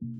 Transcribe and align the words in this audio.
thank 0.00 0.12
you 0.16 0.19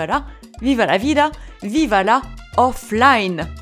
viva 0.59 0.85
la 0.85 0.97
vida, 0.97 1.31
viva 1.61 2.03
la 2.03 2.21
offline. 2.55 3.60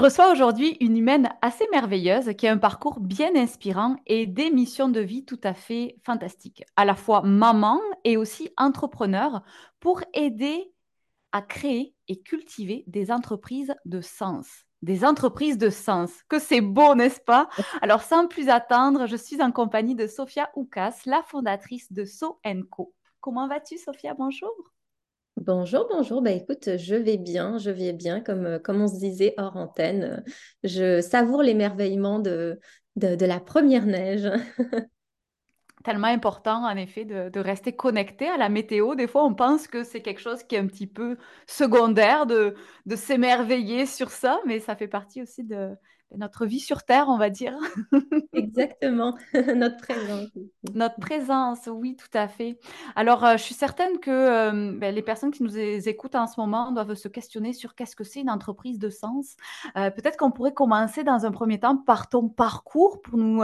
Reçois 0.00 0.32
aujourd'hui 0.32 0.76
une 0.80 0.96
humaine 0.96 1.28
assez 1.42 1.66
merveilleuse 1.72 2.32
qui 2.38 2.46
a 2.46 2.52
un 2.52 2.58
parcours 2.58 3.00
bien 3.00 3.36
inspirant 3.36 3.96
et 4.06 4.26
des 4.26 4.50
missions 4.50 4.88
de 4.88 5.00
vie 5.00 5.24
tout 5.24 5.40
à 5.44 5.52
fait 5.52 5.96
fantastiques. 6.04 6.64
À 6.76 6.84
la 6.84 6.94
fois 6.94 7.22
maman 7.22 7.78
et 8.04 8.16
aussi 8.16 8.50
entrepreneur 8.56 9.42
pour 9.78 10.00
aider 10.14 10.72
à 11.32 11.42
créer 11.42 11.94
et 12.08 12.22
cultiver 12.22 12.84
des 12.86 13.12
entreprises 13.12 13.74
de 13.84 14.00
sens. 14.00 14.46
Des 14.82 15.04
entreprises 15.04 15.58
de 15.58 15.68
sens. 15.68 16.10
Que 16.28 16.38
c'est 16.38 16.62
beau, 16.62 16.94
n'est-ce 16.94 17.20
pas? 17.20 17.50
Alors 17.82 18.02
sans 18.02 18.26
plus 18.26 18.48
attendre, 18.48 19.06
je 19.06 19.16
suis 19.16 19.42
en 19.42 19.52
compagnie 19.52 19.94
de 19.94 20.06
Sophia 20.06 20.50
Oukas, 20.56 21.02
la 21.04 21.22
fondatrice 21.22 21.92
de 21.92 22.06
So 22.06 22.40
Co. 22.70 22.94
Comment 23.20 23.48
vas-tu, 23.48 23.76
Sophia? 23.76 24.14
Bonjour. 24.14 24.50
Bonjour, 25.40 25.86
bonjour. 25.90 26.20
Bah, 26.20 26.32
écoute, 26.32 26.76
je 26.76 26.94
vais 26.94 27.16
bien, 27.16 27.56
je 27.56 27.70
vais 27.70 27.94
bien, 27.94 28.20
comme, 28.20 28.44
euh, 28.44 28.58
comme 28.58 28.82
on 28.82 28.88
se 28.88 28.98
disait 28.98 29.32
hors 29.38 29.56
antenne. 29.56 30.22
Je 30.64 31.00
savoure 31.00 31.42
l'émerveillement 31.42 32.18
de, 32.18 32.60
de, 32.96 33.24
la 33.24 33.40
première 33.40 33.86
neige. 33.86 34.28
Tellement 35.82 36.08
important, 36.08 36.66
en 36.66 36.76
effet, 36.76 37.06
de, 37.06 37.30
de, 37.30 37.40
rester 37.40 37.74
connecté 37.74 38.28
à 38.28 38.36
la 38.36 38.50
météo. 38.50 38.94
Des 38.94 39.06
fois, 39.06 39.24
on 39.24 39.34
pense 39.34 39.66
que 39.66 39.82
c'est 39.82 40.02
quelque 40.02 40.20
chose 40.20 40.42
qui 40.42 40.56
est 40.56 40.58
un 40.58 40.66
petit 40.66 40.86
peu 40.86 41.16
secondaire, 41.46 42.26
de, 42.26 42.54
de 42.84 42.96
s'émerveiller 42.96 43.86
sur 43.86 44.10
ça, 44.10 44.40
mais 44.46 44.60
ça 44.60 44.76
fait 44.76 44.88
partie 44.88 45.22
aussi 45.22 45.42
de, 45.42 45.70
notre 46.16 46.46
vie 46.46 46.60
sur 46.60 46.82
Terre, 46.82 47.06
on 47.08 47.18
va 47.18 47.30
dire. 47.30 47.56
Exactement, 48.32 49.16
notre 49.54 49.76
présence. 49.76 50.28
Notre 50.74 50.98
présence, 51.00 51.68
oui, 51.70 51.96
tout 51.96 52.18
à 52.18 52.28
fait. 52.28 52.58
Alors, 52.96 53.24
euh, 53.24 53.36
je 53.36 53.42
suis 53.42 53.54
certaine 53.54 53.98
que 54.00 54.10
euh, 54.10 54.72
ben, 54.76 54.94
les 54.94 55.02
personnes 55.02 55.30
qui 55.30 55.42
nous 55.42 55.56
écoutent 55.56 56.16
en 56.16 56.26
ce 56.26 56.40
moment 56.40 56.72
doivent 56.72 56.94
se 56.94 57.08
questionner 57.08 57.52
sur 57.52 57.74
qu'est-ce 57.74 57.94
que 57.94 58.04
c'est 58.04 58.20
une 58.20 58.30
entreprise 58.30 58.78
de 58.78 58.90
sens. 58.90 59.36
Euh, 59.76 59.90
peut-être 59.90 60.16
qu'on 60.16 60.30
pourrait 60.30 60.54
commencer 60.54 61.04
dans 61.04 61.26
un 61.26 61.30
premier 61.30 61.60
temps 61.60 61.76
par 61.76 62.08
ton 62.08 62.28
parcours 62.28 63.00
pour 63.02 63.16
nous 63.16 63.40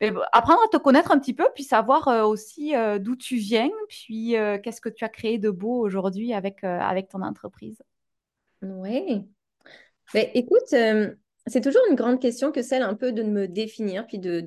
ben, 0.00 0.18
apprendre 0.32 0.60
à 0.64 0.68
te 0.68 0.76
connaître 0.76 1.12
un 1.12 1.18
petit 1.18 1.34
peu, 1.34 1.46
puis 1.54 1.64
savoir 1.64 2.08
aussi 2.26 2.72
d'où 3.00 3.16
tu 3.16 3.36
viens, 3.36 3.70
puis 3.88 4.34
qu'est-ce 4.62 4.80
que 4.80 4.88
tu 4.88 5.04
as 5.04 5.08
créé 5.08 5.38
de 5.38 5.50
beau 5.50 5.80
aujourd'hui 5.80 6.32
avec, 6.32 6.64
avec 6.64 7.08
ton 7.08 7.22
entreprise. 7.22 7.82
Oui. 8.62 9.26
Ben, 10.12 10.26
écoute, 10.34 10.74
c'est 11.46 11.60
toujours 11.60 11.82
une 11.88 11.96
grande 11.96 12.20
question 12.20 12.52
que 12.52 12.62
celle 12.62 12.82
un 12.82 12.94
peu 12.94 13.12
de 13.12 13.22
me 13.22 13.48
définir, 13.48 14.06
puis 14.06 14.18
de, 14.18 14.42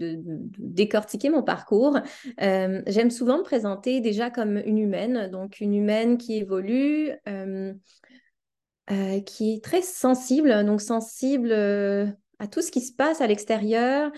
décortiquer 0.60 1.30
mon 1.30 1.44
parcours. 1.44 2.00
Euh, 2.42 2.82
j'aime 2.88 3.12
souvent 3.12 3.40
me 3.40 3.44
présenter 3.44 4.00
déjà 4.00 4.30
comme 4.30 4.58
une 4.58 4.78
humaine, 4.78 5.30
donc 5.30 5.60
une 5.60 5.74
humaine 5.74 6.18
qui 6.18 6.38
évolue, 6.38 7.12
euh, 7.28 7.74
euh, 8.92 9.22
qui 9.22 9.56
est 9.56 9.64
très 9.64 9.82
sensible, 9.82 10.66
donc 10.66 10.82
sensible 10.82 11.52
à 11.52 12.48
tout 12.48 12.62
ce 12.62 12.72
qui 12.72 12.82
se 12.82 12.94
passe 12.94 13.22
à 13.22 13.28
l'extérieur, 13.28 14.12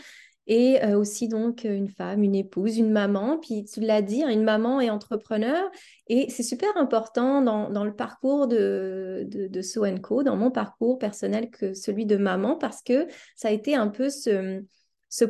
et 0.47 0.83
euh, 0.83 0.97
aussi 0.97 1.27
donc 1.27 1.63
une 1.63 1.89
femme, 1.89 2.23
une 2.23 2.35
épouse, 2.35 2.77
une 2.77 2.91
maman. 2.91 3.39
Puis 3.39 3.65
tu 3.65 3.79
l'as 3.79 4.01
dit, 4.01 4.23
hein, 4.23 4.29
une 4.29 4.43
maman 4.43 4.79
et 4.79 4.89
entrepreneur. 4.89 5.69
Et 6.07 6.29
c'est 6.29 6.43
super 6.43 6.75
important 6.77 7.41
dans, 7.41 7.69
dans, 7.69 7.83
le 7.83 7.95
parcours 7.95 8.47
de, 8.47 9.25
de, 9.27 9.47
de 9.47 9.61
So 9.61 9.85
dans 10.23 10.35
mon 10.35 10.51
parcours 10.51 10.99
personnel 10.99 11.49
que 11.49 11.73
celui 11.73 12.05
de 12.05 12.17
maman, 12.17 12.55
parce 12.55 12.81
que 12.81 13.07
ça 13.35 13.47
a 13.47 13.51
été 13.51 13.75
un 13.75 13.87
peu 13.87 14.09
ce, 14.09 14.61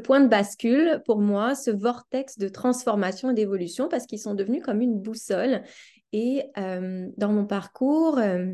point 0.03 0.19
de 0.19 0.27
bascule 0.27 1.01
pour 1.05 1.19
moi, 1.19 1.55
ce 1.55 1.71
vortex 1.71 2.37
de 2.37 2.49
transformation 2.49 3.31
et 3.31 3.33
d'évolution, 3.33 3.87
parce 3.87 4.05
qu'ils 4.05 4.19
sont 4.19 4.33
devenus 4.33 4.63
comme 4.63 4.81
une 4.81 4.99
boussole. 4.99 5.63
Et 6.11 6.43
euh, 6.57 7.07
dans 7.17 7.31
mon 7.31 7.45
parcours, 7.45 8.17
euh, 8.17 8.47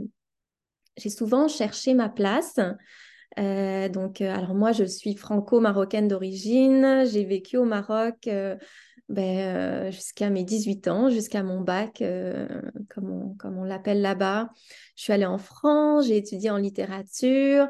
j'ai 0.98 1.10
souvent 1.10 1.48
cherché 1.48 1.94
ma 1.96 2.10
place. 2.10 2.60
Euh, 3.40 3.90
donc, 3.90 4.22
euh, 4.22 4.34
alors 4.34 4.54
moi, 4.54 4.72
je 4.72 4.84
suis 4.84 5.16
franco-marocaine 5.16 6.08
d'origine. 6.08 7.06
J'ai 7.06 7.24
vécu 7.24 7.58
au 7.58 7.66
Maroc 7.66 8.28
euh, 8.28 8.58
ben, 9.10 9.92
jusqu'à 9.92 10.30
mes 10.30 10.44
18 10.44 10.88
ans, 10.88 11.10
jusqu'à 11.10 11.44
mon 11.44 11.62
bac, 11.62 12.04
comme 12.90 13.36
on, 13.44 13.64
l'appelle 13.64 14.02
là-bas. 14.02 14.50
Je 14.96 15.04
suis 15.04 15.14
allée 15.14 15.26
en 15.26 15.38
France, 15.38 16.08
j'ai 16.08 16.18
étudié 16.18 16.50
en 16.50 16.58
littérature. 16.58 17.68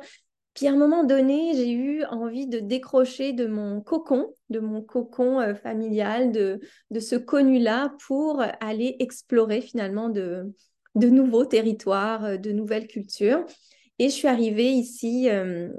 Puis 0.54 0.68
à 0.68 0.74
un 0.74 0.76
moment 0.76 1.04
donné, 1.04 1.54
j'ai 1.56 1.72
eu 1.72 2.04
envie 2.06 2.46
de 2.46 2.60
décrocher 2.60 3.32
de 3.32 3.48
mon 3.48 3.82
cocon, 3.82 4.36
de 4.50 4.60
mon 4.60 4.82
cocon 4.82 5.56
familial, 5.56 6.32
de, 6.32 6.60
ce 7.00 7.16
connu-là 7.16 7.94
pour 8.06 8.44
aller 8.60 8.98
explorer 9.00 9.62
finalement 9.62 10.10
de 10.10 10.54
nouveaux 10.96 11.46
territoires, 11.46 12.38
de 12.38 12.52
nouvelles 12.52 12.88
cultures. 12.88 13.46
Et 14.00 14.10
je 14.10 14.14
suis 14.14 14.28
arrivée 14.28 14.72
ici 14.72 15.30
euh, 15.30 15.70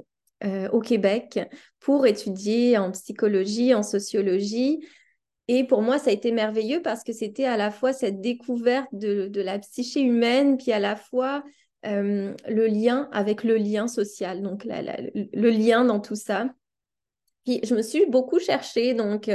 euh, 0.43 0.69
au 0.69 0.79
Québec 0.79 1.39
pour 1.79 2.07
étudier 2.07 2.77
en 2.77 2.91
psychologie, 2.91 3.73
en 3.73 3.83
sociologie. 3.83 4.85
Et 5.47 5.65
pour 5.65 5.81
moi, 5.81 5.99
ça 5.99 6.09
a 6.09 6.13
été 6.13 6.31
merveilleux 6.31 6.81
parce 6.81 7.03
que 7.03 7.11
c'était 7.11 7.45
à 7.45 7.57
la 7.57 7.69
fois 7.69 7.91
cette 7.91 8.21
découverte 8.21 8.87
de, 8.93 9.41
la 9.41 9.59
psyché 9.59 10.01
humaine, 10.01 10.57
puis 10.57 10.71
à 10.71 10.79
la 10.79 10.95
fois 10.95 11.43
euh, 11.85 12.33
le 12.47 12.67
lien 12.67 13.09
avec 13.11 13.43
le 13.43 13.57
lien 13.57 13.87
social, 13.87 14.41
donc 14.41 14.63
le 14.65 15.49
lien 15.49 15.83
dans 15.83 15.99
tout 15.99 16.15
ça. 16.15 16.47
Puis 17.43 17.59
je 17.65 17.75
me 17.75 17.81
suis 17.81 18.05
beaucoup 18.05 18.39
cherchée, 18.39 18.93
donc 18.93 19.29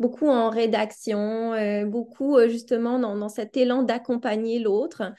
beaucoup 0.00 0.26
en 0.26 0.50
rédaction, 0.50 1.52
beaucoup 1.86 2.36
justement 2.48 2.98
dans, 2.98 3.16
dans, 3.16 3.28
cet 3.28 3.56
élan 3.56 3.84
d'accompagner 3.84 4.58
l'autre. 4.58 5.12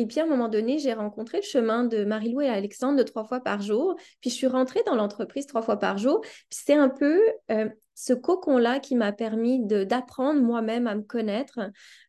Et 0.00 0.06
puis 0.06 0.18
à 0.18 0.22
un 0.22 0.26
moment 0.26 0.48
donné, 0.48 0.78
j'ai 0.78 0.94
rencontré 0.94 1.40
le 1.40 1.42
chemin 1.42 1.84
de 1.84 2.04
Marie-Lou 2.04 2.40
et 2.40 2.48
Alexandre 2.48 2.96
de 2.96 3.02
trois 3.02 3.24
fois 3.24 3.40
par 3.40 3.60
jour. 3.60 3.96
Puis 4.22 4.30
je 4.30 4.34
suis 4.34 4.46
rentrée 4.46 4.80
dans 4.86 4.94
l'entreprise 4.94 5.44
trois 5.44 5.60
fois 5.60 5.78
par 5.78 5.98
jour. 5.98 6.22
C'est 6.48 6.72
un 6.72 6.88
peu 6.88 7.20
euh, 7.50 7.68
ce 7.94 8.14
cocon-là 8.14 8.80
qui 8.80 8.96
m'a 8.96 9.12
permis 9.12 9.60
d'apprendre 9.62 10.40
moi-même 10.40 10.86
à 10.86 10.94
me 10.94 11.02
connaître, 11.02 11.60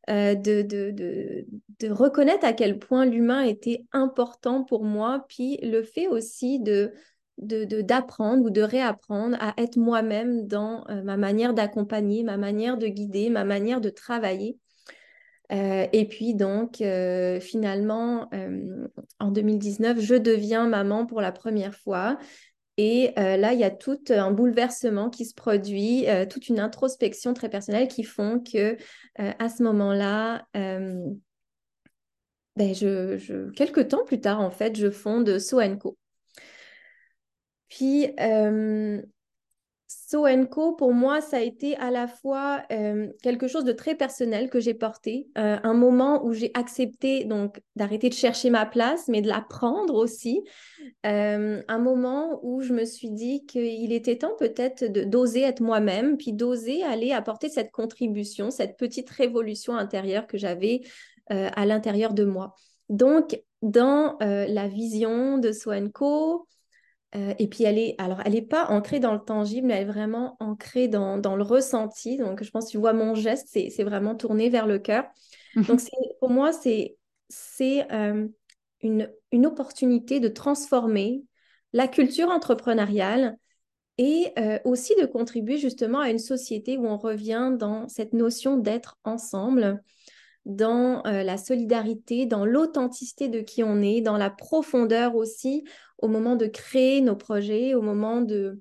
euh, 0.10 0.36
de, 0.36 1.46
reconnaître 1.90 2.46
à 2.46 2.54
quel 2.54 2.80
point 2.80 3.06
l'humain 3.06 3.42
était 3.42 3.84
important 3.92 4.64
pour 4.64 4.86
moi. 4.86 5.26
Puis 5.28 5.58
le 5.62 5.84
fait 5.84 6.08
aussi 6.08 6.62
de 6.62 6.94
d'apprendre 7.38 8.46
ou 8.46 8.50
de 8.52 8.62
réapprendre 8.62 9.36
à 9.42 9.54
être 9.58 9.76
moi-même 9.76 10.48
dans 10.48 10.86
euh, 10.90 11.02
ma 11.02 11.18
manière 11.18 11.54
d'accompagner, 11.54 12.24
ma 12.24 12.38
manière 12.38 12.78
de 12.78 12.88
guider, 12.88 13.30
ma 13.30 13.44
manière 13.44 13.82
de 13.82 13.90
travailler. 13.90 14.58
Euh, 15.52 15.88
et 15.92 16.08
puis 16.08 16.34
donc, 16.34 16.82
euh, 16.82 17.40
finalement, 17.40 18.30
euh, 18.34 18.88
en 19.20 19.32
2019, 19.32 20.00
je 20.00 20.16
deviens 20.16 20.68
maman 20.68 21.06
pour 21.06 21.22
la 21.22 21.32
première 21.32 21.76
fois. 21.76 22.18
Et 22.78 23.14
là, 23.16 23.54
il 23.54 23.60
y 23.60 23.64
a 23.64 23.70
tout 23.70 24.00
un 24.10 24.32
bouleversement 24.32 25.12
qui 25.12 25.26
se 25.26 25.36
produit, 25.36 26.08
toute 26.32 26.50
une 26.50 26.60
introspection 26.60 27.36
très 27.36 27.48
personnelle 27.48 27.88
qui 27.88 28.04
font 28.04 28.40
que 28.40 28.76
à 29.18 29.50
ce 29.50 29.62
moment-là, 29.62 30.48
ben, 30.56 31.14
je, 32.58 33.52
quelques 33.52 33.90
temps 33.90 34.04
plus 34.04 34.20
tard, 34.20 34.40
en 34.40 34.50
fait, 34.50 34.76
je 34.76 34.90
fonde 34.90 35.38
So 35.38 35.60
Co. 35.78 35.96
Puis, 37.68 38.08
So 39.92 40.26
Co, 40.50 40.74
pour 40.74 40.94
moi, 40.94 41.20
ça 41.20 41.38
a 41.38 41.40
été 41.42 41.76
à 41.76 41.92
la 41.92 42.08
fois 42.08 42.64
euh, 42.72 43.10
quelque 43.22 43.48
chose 43.48 43.66
de 43.66 43.74
très 43.74 43.96
personnel 43.96 44.50
que 44.50 44.62
j'ai 44.62 44.74
porté, 44.74 45.28
euh, 45.38 45.58
un 45.64 45.74
moment 45.74 46.26
où 46.26 46.32
j'ai 46.32 46.52
accepté 46.54 47.26
donc 47.26 47.62
d'arrêter 47.76 48.08
de 48.08 48.14
chercher 48.14 48.50
ma 48.50 48.66
place, 48.66 49.10
mais 49.10 49.22
de 49.22 49.28
la 49.28 49.42
prendre 49.42 49.96
aussi, 49.96 50.44
euh, 51.06 51.62
un 51.68 51.78
moment 51.78 52.40
où 52.42 52.62
je 52.62 52.74
me 52.74 52.86
suis 52.86 53.12
dit 53.12 53.46
qu'il 53.46 53.92
était 53.92 54.18
temps 54.18 54.36
peut-être 54.40 54.86
d'oser 54.86 55.42
être 55.42 55.62
moi-même, 55.62 56.16
puis 56.18 56.32
d'oser 56.32 56.84
aller 56.84 57.12
apporter 57.12 57.50
cette 57.50 57.72
contribution, 57.72 58.50
cette 58.50 58.78
petite 58.78 59.10
révolution 59.10 59.76
intérieure 59.76 60.26
que 60.26 60.38
j'avais 60.38 60.82
à 61.28 61.66
l'intérieur 61.66 62.14
de 62.14 62.26
moi. 62.26 62.56
Donc, 62.90 63.42
dans 63.62 64.18
la 64.20 64.68
vision 64.68 65.38
de 65.38 65.54
So 65.54 65.72
Co, 65.94 66.46
euh, 67.16 67.34
et 67.40 67.48
puis 67.48 67.64
elle 67.64 67.78
est, 67.78 67.96
alors 67.98 68.22
elle 68.26 68.34
n'est 68.34 68.42
pas 68.42 68.68
ancrée 68.68 69.00
dans 69.00 69.14
le 69.14 69.20
tangible, 69.20 69.68
mais 69.68 69.76
elle 69.76 69.82
est 69.84 69.92
vraiment 69.92 70.38
ancrée 70.40 70.88
dans, 70.88 71.18
dans 71.18 71.36
le 71.36 71.44
ressenti. 71.44 72.18
Donc 72.18 72.44
je 72.44 72.50
pense 72.52 72.68
que 72.68 72.72
tu 72.72 72.78
vois 72.78 72.94
mon 72.94 73.16
geste, 73.16 73.50
c'est 73.52 73.84
vraiment 73.84 74.16
tourné 74.16 74.50
vers 74.50 74.68
le 74.68 74.80
cœur. 74.80 75.06
Mhm. 75.56 75.64
Donc 75.66 75.82
pour 76.20 76.30
moi, 76.30 76.52
c'est 76.54 76.98
euh, 77.92 78.28
une, 78.82 79.12
une 79.32 79.46
opportunité 79.46 80.20
de 80.20 80.30
transformer 80.30 81.24
la 81.74 81.88
culture 81.88 82.30
entrepreneuriale 82.30 83.38
et 83.98 84.32
euh, 84.40 84.58
aussi 84.64 84.96
de 85.00 85.06
contribuer 85.06 85.58
justement 85.58 86.00
à 86.00 86.10
une 86.10 86.20
société 86.20 86.78
où 86.78 86.88
on 86.88 86.98
revient 86.98 87.52
dans 87.58 87.88
cette 87.88 88.14
notion 88.14 88.58
d'être 88.58 88.98
ensemble, 89.04 89.84
dans 90.46 91.04
la 91.04 91.38
solidarité, 91.38 92.26
dans 92.26 92.46
l'authenticité 92.46 93.30
de 93.30 93.42
qui 93.42 93.64
on 93.64 93.82
est, 93.82 94.02
dans 94.02 94.18
la 94.18 94.32
profondeur 94.32 95.16
aussi 95.16 95.64
au 96.00 96.08
moment 96.08 96.36
de 96.36 96.48
créer 96.48 97.02
nos 97.02 97.16
projets, 97.16 97.76
au 97.76 97.82
moment 97.82 98.22
de, 98.22 98.60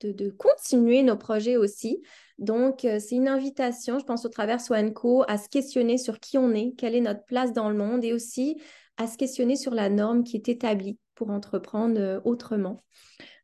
de, 0.00 0.30
continuer 0.30 1.02
nos 1.02 1.16
projets 1.16 1.56
aussi. 1.56 2.02
Donc, 2.38 2.84
euh, 2.84 2.98
c'est 3.00 3.16
une 3.16 3.28
invitation, 3.28 3.98
je 3.98 4.04
pense, 4.04 4.24
au 4.24 4.28
travers 4.28 4.60
Swanco, 4.60 5.24
à 5.28 5.38
se 5.38 5.48
questionner 5.48 5.98
sur 5.98 6.20
qui 6.20 6.38
on 6.38 6.52
est, 6.52 6.74
quelle 6.76 6.94
est 6.94 7.00
notre 7.00 7.24
place 7.24 7.52
dans 7.52 7.68
le 7.68 7.76
monde 7.76 8.04
et 8.04 8.12
aussi 8.12 8.60
à 8.96 9.06
se 9.06 9.16
questionner 9.16 9.56
sur 9.56 9.74
la 9.74 9.88
norme 9.88 10.24
qui 10.24 10.36
est 10.36 10.48
établie 10.48 10.98
pour 11.14 11.30
entreprendre 11.30 12.00
euh, 12.00 12.20
autrement. 12.24 12.80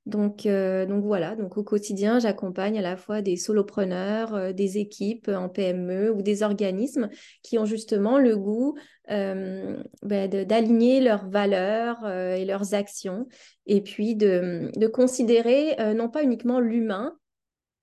Donc, 0.06 0.44
euh, 0.44 0.84
donc 0.84 1.02
voilà, 1.02 1.34
donc 1.34 1.56
au 1.56 1.62
quotidien, 1.62 2.18
j'accompagne 2.18 2.78
à 2.78 2.82
la 2.82 2.96
fois 2.96 3.22
des 3.22 3.36
solopreneurs, 3.36 4.34
euh, 4.34 4.52
des 4.52 4.76
équipes 4.76 5.28
en 5.28 5.48
PME 5.48 6.12
ou 6.12 6.20
des 6.20 6.42
organismes 6.42 7.08
qui 7.42 7.58
ont 7.58 7.64
justement 7.64 8.18
le 8.18 8.36
goût 8.36 8.76
euh, 9.10 9.82
ben, 10.02 10.28
d'aligner 10.28 11.00
leurs 11.00 11.28
valeurs 11.28 12.06
et 12.06 12.44
leurs 12.44 12.74
actions 12.74 13.26
et 13.66 13.80
puis 13.80 14.14
de, 14.14 14.70
de 14.76 14.86
considérer 14.86 15.76
non 15.94 16.10
pas 16.10 16.22
uniquement 16.22 16.60
l'humain, 16.60 17.16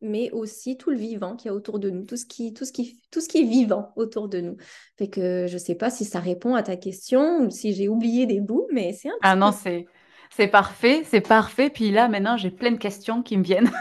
mais 0.02 0.30
aussi 0.32 0.78
tout 0.78 0.92
le 0.92 0.98
vivant 0.98 1.36
qui 1.36 1.48
est 1.48 1.52
autour 1.52 1.80
de 1.80 1.90
nous, 1.90 2.06
tout 2.06 2.18
ce 2.18 2.26
qui, 2.26 2.54
tout 2.54 2.66
ce 2.66 2.72
qui, 2.72 3.00
tout 3.10 3.22
ce 3.22 3.30
qui 3.30 3.40
est 3.40 3.46
vivant 3.46 3.92
autour 3.96 4.30
de 4.30 4.42
nous. 4.42 4.58
Fait 4.98 5.08
que 5.08 5.46
je 5.48 5.54
ne 5.54 5.60
sais 5.60 5.76
pas 5.76 5.90
si 5.90 6.06
ça 6.06 6.20
répond 6.20 6.54
à 6.54 6.64
ta 6.64 6.76
question 6.76 7.46
ou 7.46 7.50
si 7.50 7.74
j'ai 7.74 7.88
oublié 7.88 8.28
des 8.28 8.42
bouts, 8.42 8.68
mais 8.72 8.94
c'est 8.94 9.10
un 9.10 9.18
Ah 9.22 9.36
non, 9.36 9.52
c'est 9.52 9.86
c'est 10.32 10.48
parfait, 10.48 11.04
c'est 11.06 11.22
parfait. 11.22 11.70
Puis 11.70 11.92
là, 11.92 12.08
maintenant, 12.08 12.38
j'ai 12.38 12.52
plein 12.52 12.72
de 12.72 12.78
questions 12.78 13.22
qui 13.22 13.38
me 13.38 13.44
viennent. 13.44 13.72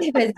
Vas-y. 0.14 0.34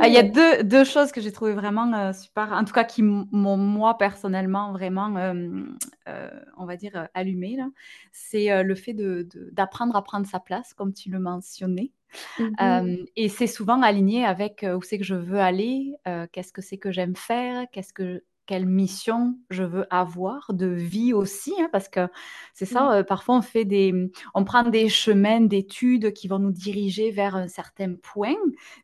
Ah, 0.00 0.06
il 0.06 0.14
y 0.14 0.18
a 0.18 0.22
deux, 0.22 0.62
deux 0.62 0.84
choses 0.84 1.12
que 1.12 1.20
j'ai 1.20 1.32
trouvées 1.32 1.54
vraiment 1.54 1.92
euh, 1.92 2.12
super, 2.12 2.52
en 2.52 2.64
tout 2.64 2.72
cas 2.72 2.84
qui 2.84 3.02
m'ont, 3.02 3.56
moi, 3.56 3.98
personnellement, 3.98 4.72
vraiment, 4.72 5.16
euh, 5.16 5.64
euh, 6.08 6.30
on 6.56 6.66
va 6.66 6.76
dire, 6.76 7.08
allumé. 7.14 7.56
Là. 7.56 7.68
C'est 8.12 8.62
le 8.62 8.74
fait 8.74 8.94
de, 8.94 9.28
d'apprendre 9.52 9.96
à 9.96 10.02
prendre 10.02 10.26
sa 10.26 10.40
place, 10.40 10.74
comme 10.74 10.92
tu 10.92 11.10
le 11.10 11.18
mentionnais. 11.18 11.90
Mm-hmm. 12.38 13.04
et 13.16 13.28
c'est 13.28 13.46
souvent 13.46 13.82
aligné 13.82 14.24
avec 14.24 14.64
où 14.64 14.80
c'est 14.80 14.96
que 14.96 15.04
je 15.04 15.14
veux 15.14 15.40
aller, 15.40 15.94
qu'est-ce 16.32 16.54
que 16.54 16.62
c'est 16.62 16.78
que 16.78 16.90
j'aime 16.90 17.14
faire, 17.14 17.66
qu'est-ce 17.70 17.92
que 17.92 18.22
quelle 18.48 18.66
mission 18.66 19.38
je 19.50 19.62
veux 19.62 19.86
avoir 19.90 20.54
de 20.54 20.66
vie 20.66 21.12
aussi, 21.12 21.52
hein, 21.60 21.68
parce 21.70 21.88
que 21.88 22.08
c'est 22.54 22.64
ça, 22.64 22.92
euh, 22.92 23.02
parfois 23.04 23.36
on 23.36 23.42
fait 23.42 23.66
des, 23.66 24.10
on 24.34 24.42
prend 24.44 24.64
des 24.64 24.88
chemins 24.88 25.42
d'études 25.42 26.14
qui 26.14 26.28
vont 26.28 26.38
nous 26.38 26.50
diriger 26.50 27.10
vers 27.10 27.36
un 27.36 27.46
certain 27.46 27.94
point, 27.94 28.34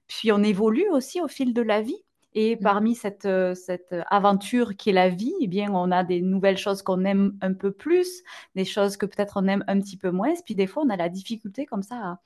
puis 0.07 0.33
on 0.33 0.43
évolue 0.43 0.89
aussi 0.93 1.23
au 1.23 1.29
fil 1.29 1.55
de 1.55 1.63
la 1.63 1.81
vie. 1.81 1.99
Et 2.37 2.57
mmh. 2.57 2.61
parmi 2.61 2.95
cette, 2.97 3.27
euh, 3.27 3.55
cette 3.55 3.95
aventure 4.11 4.75
qui 4.77 4.91
est 4.91 4.93
la 4.93 5.09
vie, 5.09 5.33
eh 5.41 5.47
bien, 5.47 5.73
on 5.73 5.93
a 5.93 6.03
des 6.03 6.21
nouvelles 6.21 6.59
choses 6.59 6.83
qu'on 6.83 7.05
aime 7.05 7.39
un 7.41 7.55
peu 7.55 7.71
plus, 7.71 8.25
des 8.57 8.65
choses 8.65 8.97
que 8.97 9.07
peut-être 9.07 9.35
on 9.41 9.47
aime 9.47 9.65
un 9.69 9.81
petit 9.81 9.97
peu 9.97 10.11
moins. 10.11 10.33
Puis 10.45 10.57
des 10.57 10.67
fois, 10.67 10.83
on 10.85 10.91
a 10.91 10.97
la 10.97 11.09
difficulté 11.09 11.65
comme 11.65 11.85
ça 11.85 11.95
à, 11.95 12.19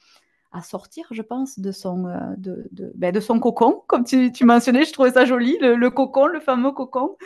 à 0.50 0.62
sortir, 0.62 1.06
je 1.10 1.20
pense, 1.20 1.58
de 1.58 1.72
son, 1.72 2.06
euh, 2.06 2.18
de, 2.38 2.68
de, 2.72 2.90
ben, 2.94 3.12
de 3.12 3.20
son 3.20 3.38
cocon, 3.38 3.82
comme 3.86 4.04
tu, 4.04 4.32
tu, 4.32 4.44
mentionnais, 4.44 4.84
je 4.84 4.92
trouvais 4.92 5.12
ça 5.12 5.26
joli, 5.26 5.58
le, 5.60 5.90
cocon, 5.90 6.26
le 6.26 6.40
fameux 6.40 6.72
cocon, 6.72 7.16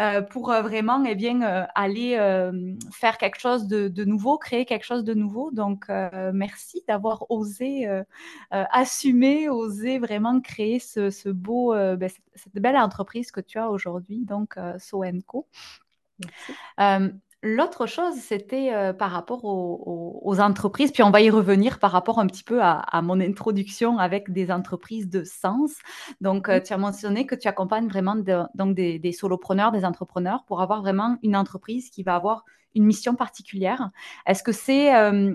euh, 0.00 0.20
pour 0.20 0.50
euh, 0.50 0.62
vraiment 0.62 1.04
eh 1.04 1.14
bien, 1.14 1.40
aller 1.74 2.16
faire 2.92 3.18
quelque 3.18 3.38
chose 3.38 3.68
de, 3.68 3.88
de, 3.88 4.04
nouveau, 4.04 4.36
créer 4.36 4.64
quelque 4.64 4.84
chose 4.84 5.04
de 5.04 5.14
nouveau. 5.14 5.50
Donc, 5.52 5.86
merci 6.32 6.82
d'avoir 6.88 7.30
osé 7.30 7.88
assumer, 8.50 9.48
osé 9.48 9.98
vraiment 9.98 10.40
créer 10.40 10.78
ce, 10.78 11.10
ce 11.10 11.28
beau, 11.28 11.72
ben, 11.74 12.08
cette, 12.34 12.54
belle 12.54 12.76
entreprise 12.76 13.30
que 13.30 13.40
tu 13.40 13.58
as 13.58 13.70
aujourd'hui, 13.70 14.24
donc 14.24 14.56
Soenco. 14.78 15.46
L'autre 17.44 17.86
chose, 17.86 18.14
c'était 18.14 18.72
euh, 18.72 18.92
par 18.92 19.10
rapport 19.10 19.44
aux, 19.44 20.40
entreprises, 20.40 20.92
puis 20.92 21.02
on 21.02 21.10
va 21.10 21.20
y 21.20 21.28
revenir 21.28 21.80
par 21.80 21.90
rapport 21.90 22.20
un 22.20 22.26
petit 22.28 22.44
peu 22.44 22.62
à, 22.62 23.02
mon 23.02 23.20
introduction 23.20 23.98
avec 23.98 24.30
des 24.30 24.52
entreprises 24.52 25.08
de 25.08 25.24
sens. 25.24 25.72
Donc, 26.20 26.48
euh, 26.48 26.60
tu 26.60 26.72
as 26.72 26.78
mentionné 26.78 27.26
que 27.26 27.34
tu 27.34 27.48
accompagnes 27.48 27.88
vraiment 27.88 28.14
donc 28.54 28.76
des, 28.76 29.12
solopreneurs, 29.12 29.72
des 29.72 29.84
entrepreneurs 29.84 30.44
pour 30.46 30.62
avoir 30.62 30.82
vraiment 30.82 31.16
une 31.24 31.34
entreprise 31.34 31.90
qui 31.90 32.04
va 32.04 32.14
avoir 32.14 32.44
une 32.76 32.84
mission 32.84 33.16
particulière. 33.16 33.90
Est-ce 34.24 34.44
que 34.44 34.52
c'est 34.52 34.94
euh, 34.94 35.34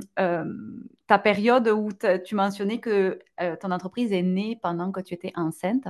ta 1.08 1.20
période 1.20 1.68
où 1.68 1.90
tu 2.26 2.36
mentionnais 2.36 2.80
que 2.80 3.20
ton 3.60 3.70
entreprise 3.72 4.14
est 4.14 4.24
née 4.24 4.58
pendant 4.64 4.94
que 4.94 5.02
tu 5.02 5.14
étais 5.14 5.34
enceinte? 5.36 5.88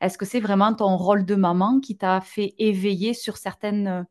Est-ce 0.00 0.18
que 0.18 0.26
c'est 0.26 0.40
vraiment 0.40 0.74
ton 0.74 0.96
rôle 0.96 1.24
de 1.24 1.36
maman 1.36 1.78
qui 1.78 1.96
t'a 1.96 2.20
fait 2.20 2.54
éveiller 2.58 3.14
sur 3.14 3.36
certaines 3.36 4.04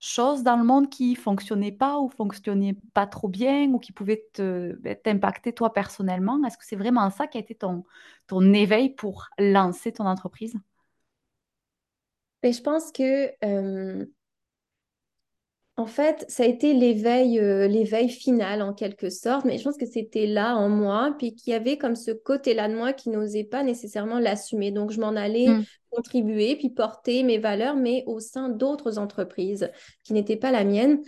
choses 0.00 0.42
dans 0.42 0.56
le 0.56 0.64
monde 0.64 0.90
qui 0.90 1.14
fonctionnaient 1.14 1.72
pas 1.72 1.98
ou 2.00 2.08
fonctionnaient 2.08 2.76
pas 2.94 3.06
trop 3.06 3.28
bien 3.28 3.68
ou 3.72 3.78
qui 3.78 3.92
pouvaient 3.92 4.26
ben, 4.38 4.96
t'impacter 5.02 5.52
toi 5.52 5.72
personnellement? 5.72 6.42
Est-ce 6.44 6.58
que 6.58 6.64
c'est 6.66 6.76
vraiment 6.76 7.10
ça 7.10 7.26
qui 7.26 7.38
a 7.38 7.40
été 7.40 7.54
ton, 7.54 7.84
ton 8.26 8.52
éveil 8.54 8.90
pour 8.90 9.28
lancer 9.38 9.92
ton 9.92 10.06
entreprise? 10.06 10.54
Ben, 12.42 12.52
Je 12.52 12.60
pense 12.62 12.90
que 12.92 13.30
en 15.80 15.86
fait, 15.86 16.26
ça 16.28 16.42
a 16.42 16.46
été 16.46 16.74
l'éveil, 16.74 17.38
euh, 17.38 17.66
l'éveil 17.66 18.10
final 18.10 18.60
en 18.60 18.74
quelque 18.74 19.08
sorte, 19.08 19.46
mais 19.46 19.56
je 19.56 19.64
pense 19.64 19.78
que 19.78 19.86
c'était 19.86 20.26
là 20.26 20.54
en 20.54 20.68
moi, 20.68 21.14
puis 21.16 21.34
qu'il 21.34 21.54
y 21.54 21.56
avait 21.56 21.78
comme 21.78 21.96
ce 21.96 22.10
côté-là 22.10 22.68
de 22.68 22.74
moi 22.74 22.92
qui 22.92 23.08
n'osait 23.08 23.44
pas 23.44 23.62
nécessairement 23.62 24.18
l'assumer. 24.18 24.72
Donc, 24.72 24.90
je 24.90 25.00
m'en 25.00 25.16
allais 25.16 25.48
mmh. 25.48 25.64
contribuer, 25.88 26.56
puis 26.56 26.68
porter 26.68 27.22
mes 27.22 27.38
valeurs, 27.38 27.76
mais 27.76 28.04
au 28.06 28.20
sein 28.20 28.50
d'autres 28.50 28.98
entreprises 28.98 29.70
qui 30.04 30.12
n'étaient 30.12 30.36
pas 30.36 30.50
la 30.50 30.64
mienne. 30.64 31.00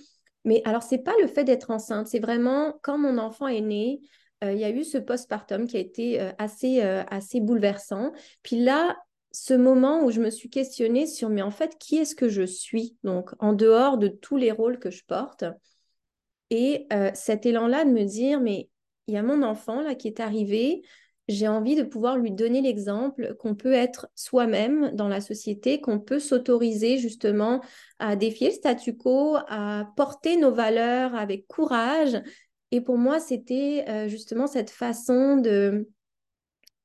Mais 0.47 0.63
alors, 0.65 0.83
c'est 0.83 1.05
pas 1.05 1.13
le 1.21 1.27
fait 1.27 1.45
d'être 1.45 1.71
enceinte, 1.71 2.07
c'est 2.07 2.19
vraiment 2.19 2.73
quand 2.83 2.97
mon 2.97 3.19
enfant 3.19 3.49
est 3.49 3.61
né, 3.61 4.01
euh, 4.43 4.55
il 4.55 4.59
y 4.59 4.65
a 4.65 4.71
eu 4.71 4.85
ce 4.85 4.97
postpartum 4.97 5.67
qui 5.67 5.77
a 5.77 5.81
été 5.81 6.19
euh, 6.19 6.31
assez, 6.39 6.81
assez 6.81 7.41
bouleversant. 7.41 8.13
Puis 8.43 8.57
là, 8.57 8.97
ce 9.33 9.55
moment 9.55 10.05
où 10.05 10.11
je 10.11 10.21
me 10.21 10.31
suis 10.31 10.51
questionnée 10.51 11.07
sur, 11.07 11.29
mais 11.29 11.43
en 11.43 11.51
fait, 11.51 11.77
qui 11.79 11.97
est-ce 11.97 12.15
que 12.15 12.29
je 12.29 12.43
suis? 12.43 12.97
Donc, 13.03 13.31
en 13.39 13.53
dehors 13.53 13.99
de 13.99 14.09
tous 14.09 14.37
les 14.37 14.53
rôles 14.53 14.79
que 14.79 14.91
je 14.91 15.05
porte. 15.05 15.45
Et 16.51 16.87
euh, 16.93 17.11
cet 17.15 17.47
élan-là 17.47 17.85
de 17.85 17.91
me 17.91 18.05
dire, 18.05 18.41
mais 18.41 18.69
il 19.07 19.15
y 19.15 19.17
a 19.17 19.23
mon 19.23 19.43
enfant 19.43 19.81
là 19.81 19.95
qui 19.95 20.07
est 20.07 20.21
arrivé, 20.21 20.83
j'ai 21.29 21.49
envie 21.49 21.77
de 21.77 21.83
pouvoir 21.83 22.19
lui 22.19 22.31
donner 22.31 22.61
l'exemple 22.61 23.35
qu'on 23.39 23.55
peut 23.55 23.73
être 23.73 24.09
soi-même 24.15 24.91
dans 24.95 25.09
la 25.09 25.21
société, 25.21 25.81
qu'on 25.81 26.01
peut 26.01 26.19
s'autoriser 26.19 26.99
justement 26.99 27.63
à 27.99 28.17
défier 28.17 28.49
le 28.49 28.55
statu 28.55 28.97
quo, 28.97 29.37
à 29.49 29.89
porter 29.97 30.37
nos 30.37 30.53
valeurs 30.53 31.15
avec 31.15 31.47
courage. 31.47 32.21
Et 32.71 32.81
pour 32.81 32.99
moi, 32.99 33.21
c'était 33.21 33.85
euh, 33.89 34.09
justement 34.09 34.47
cette 34.47 34.71
façon 34.71 35.37
de 35.37 35.89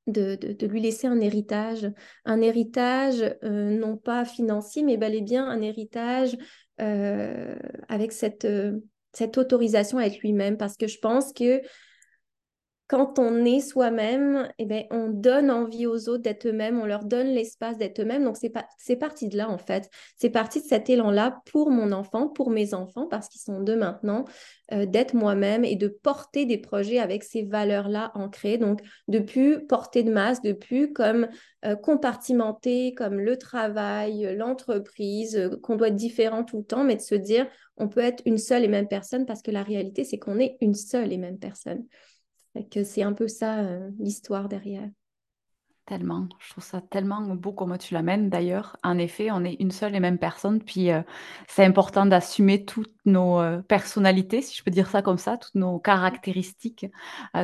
de, 0.08 0.66
lui 0.66 0.80
laisser 0.80 1.06
un 1.06 1.20
héritage, 1.20 1.90
un 2.24 2.40
héritage 2.40 3.36
euh, 3.44 3.70
non 3.70 3.96
pas 3.96 4.24
financier, 4.24 4.82
mais 4.82 4.96
bel 4.96 5.14
et 5.14 5.22
bien 5.22 5.46
un 5.46 5.60
héritage 5.60 6.36
euh, 6.80 7.56
avec 7.88 8.12
cette, 8.12 8.44
euh, 8.44 8.78
cette 9.12 9.38
autorisation 9.38 9.98
lui-même, 10.22 10.56
parce 10.56 10.76
que 10.76 10.86
je 10.86 10.98
pense 10.98 11.32
que 11.32 11.60
quand 12.88 13.18
on 13.18 13.44
est 13.44 13.60
soi-même, 13.60 14.48
eh 14.58 14.64
ben, 14.64 14.84
on 14.90 15.08
donne 15.08 15.50
envie 15.50 15.86
aux 15.86 16.08
autres 16.08 16.22
d'être 16.22 16.48
eux-mêmes, 16.48 16.80
on 16.80 16.86
leur 16.86 17.04
donne 17.04 17.26
l'espace 17.26 17.76
d'être 17.76 18.00
eux-mêmes. 18.00 18.24
Donc, 18.24 18.38
c'est, 18.38 18.50
c'est 18.78 18.96
parti 18.96 19.28
de 19.28 19.36
là, 19.36 19.50
en 19.50 19.58
fait. 19.58 19.90
C'est 20.16 20.30
parti 20.30 20.62
de 20.62 20.66
cet 20.66 20.88
élan-là 20.88 21.42
pour 21.44 21.70
mon 21.70 21.92
enfant, 21.92 22.28
pour 22.28 22.48
mes 22.48 22.72
enfants, 22.72 23.06
parce 23.06 23.28
qu'ils 23.28 23.42
sont 23.42 23.60
deux 23.60 23.76
maintenant, 23.76 24.24
euh, 24.72 24.86
d'être 24.86 25.12
moi-même 25.12 25.66
et 25.66 25.76
de 25.76 25.88
porter 25.88 26.46
des 26.46 26.56
projets 26.56 26.98
avec 26.98 27.24
ces 27.24 27.42
valeurs-là 27.42 28.10
ancrées. 28.14 28.56
Donc, 28.56 28.80
de 29.06 29.18
plus 29.18 29.66
porter 29.66 30.02
de 30.02 30.10
masse, 30.10 30.40
de 30.40 30.52
plus 30.52 30.90
comme 30.94 31.28
euh, 31.66 31.76
compartimenter, 31.76 32.94
comme 32.94 33.20
le 33.20 33.36
travail, 33.36 34.34
l'entreprise, 34.34 35.36
euh, 35.36 35.56
qu'on 35.62 35.76
doit 35.76 35.88
être 35.88 35.94
différent 35.94 36.42
tout 36.42 36.56
le 36.56 36.64
temps, 36.64 36.84
mais 36.84 36.96
de 36.96 37.02
se 37.02 37.16
dire, 37.16 37.46
on 37.76 37.88
peut 37.88 38.00
être 38.00 38.22
une 38.24 38.38
seule 38.38 38.64
et 38.64 38.68
même 38.68 38.88
personne 38.88 39.26
parce 39.26 39.42
que 39.42 39.50
la 39.50 39.62
réalité, 39.62 40.04
c'est 40.04 40.18
qu'on 40.18 40.38
est 40.38 40.56
une 40.62 40.74
seule 40.74 41.12
et 41.12 41.18
même 41.18 41.38
personne 41.38 41.84
que 42.64 42.84
c'est 42.84 43.02
un 43.02 43.12
peu 43.12 43.28
ça 43.28 43.58
euh, 43.58 43.90
l'histoire 43.98 44.48
derrière. 44.48 44.88
Tellement, 45.86 46.28
je 46.38 46.50
trouve 46.50 46.64
ça 46.64 46.82
tellement 46.82 47.22
beau 47.22 47.52
comment 47.52 47.78
tu 47.78 47.94
l'amènes 47.94 48.28
d'ailleurs. 48.28 48.76
En 48.82 48.98
effet, 48.98 49.30
on 49.30 49.42
est 49.42 49.54
une 49.54 49.70
seule 49.70 49.94
et 49.94 50.00
même 50.00 50.18
personne, 50.18 50.62
puis 50.62 50.90
euh, 50.90 51.00
c'est 51.46 51.64
important 51.64 52.04
d'assumer 52.04 52.66
toutes 52.66 52.94
nos 53.06 53.40
euh, 53.40 53.62
personnalités, 53.62 54.42
si 54.42 54.54
je 54.54 54.62
peux 54.62 54.70
dire 54.70 54.90
ça 54.90 55.00
comme 55.00 55.16
ça, 55.16 55.38
toutes 55.38 55.54
nos 55.54 55.78
caractéristiques, 55.78 56.86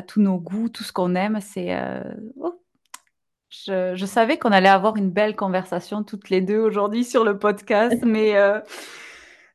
tous 0.07 0.21
nos 0.21 0.39
goûts, 0.39 0.69
tout 0.69 0.85
ce 0.85 0.93
qu'on 0.93 1.15
aime. 1.15 1.39
C'est, 1.41 1.75
oh, 2.39 2.61
je, 3.49 3.95
je, 3.95 4.07
savais 4.07 4.37
qu'on 4.37 4.53
allait 4.53 4.69
avoir 4.69 4.97
une 4.97 5.11
belle 5.11 5.37
conversation 5.37 6.03
toutes 6.03 6.29
les 6.29 6.43
deux 6.43 6.59
aujourd'hui 6.59 7.05
sur 7.05 7.25
le 7.25 7.39
podcast, 7.39 8.03
mais 8.05 8.35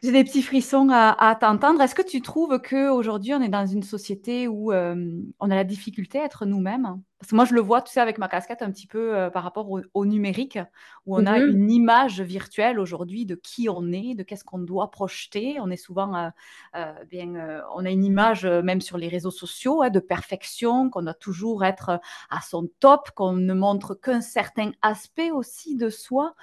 j'ai 0.02 0.14
des 0.14 0.24
petits 0.24 0.42
frissons 0.42 0.88
à, 0.92 1.38
t'entendre. 1.40 1.82
Est-ce 1.82 1.94
que 1.94 2.02
tu 2.02 2.22
trouves 2.22 2.62
qu'aujourd'hui, 2.62 3.34
on 3.34 3.42
est 3.42 3.50
dans 3.50 3.66
une 3.66 3.84
société 3.84 4.48
où 4.48 4.72
euh, 4.72 4.96
on 5.42 5.52
a 5.52 5.56
la 5.56 5.66
difficulté 5.66 6.20
à 6.20 6.24
être 6.24 6.46
nous-mêmes? 6.46 7.02
Parce 7.20 7.32
que 7.32 7.36
moi, 7.36 7.44
je 7.44 7.54
le 7.54 7.60
vois, 7.60 7.82
tu 7.82 7.92
sais, 7.92 8.00
avec 8.00 8.18
ma 8.18 8.30
casquette 8.30 8.62
un 8.62 8.72
petit 8.72 8.88
peu 8.88 9.14
euh, 9.14 9.30
par 9.30 9.44
rapport 9.44 9.68
au, 9.94 10.06
numérique, 10.06 10.58
où 11.06 11.18
on 11.18 11.26
a 11.26 11.38
mhm. 11.38 11.50
une 11.50 11.70
image 11.70 12.22
virtuelle 12.22 12.80
aujourd'hui 12.80 13.26
de 13.26 13.36
qui 13.36 13.68
on 13.68 13.92
est, 13.92 14.16
de 14.16 14.24
qu'est-ce 14.24 14.46
qu'on 14.46 14.60
doit 14.60 14.90
projeter. 14.90 15.58
On 15.60 15.70
est 15.70 15.76
souvent, 15.76 16.32
euh, 16.76 16.94
bien, 17.10 17.62
on 17.76 17.84
a 17.84 17.90
une 17.90 18.06
image 18.06 18.46
même 18.46 18.80
sur 18.80 18.98
les 18.98 19.10
réseaux 19.10 19.32
sociaux 19.32 19.82
hein, 19.82 19.90
de 19.90 20.00
perfection, 20.00 20.90
qu'on 20.90 21.02
doit 21.02 21.14
toujours 21.14 21.66
être 21.66 22.00
à 22.30 22.42
son 22.42 22.70
top, 22.80 23.12
qu'on 23.12 23.34
ne 23.34 23.54
montre 23.54 23.96
qu'un 23.96 24.22
certain 24.22 24.72
aspect 24.82 25.32
aussi 25.32 25.76
de 25.76 25.90
soi. 25.90 26.36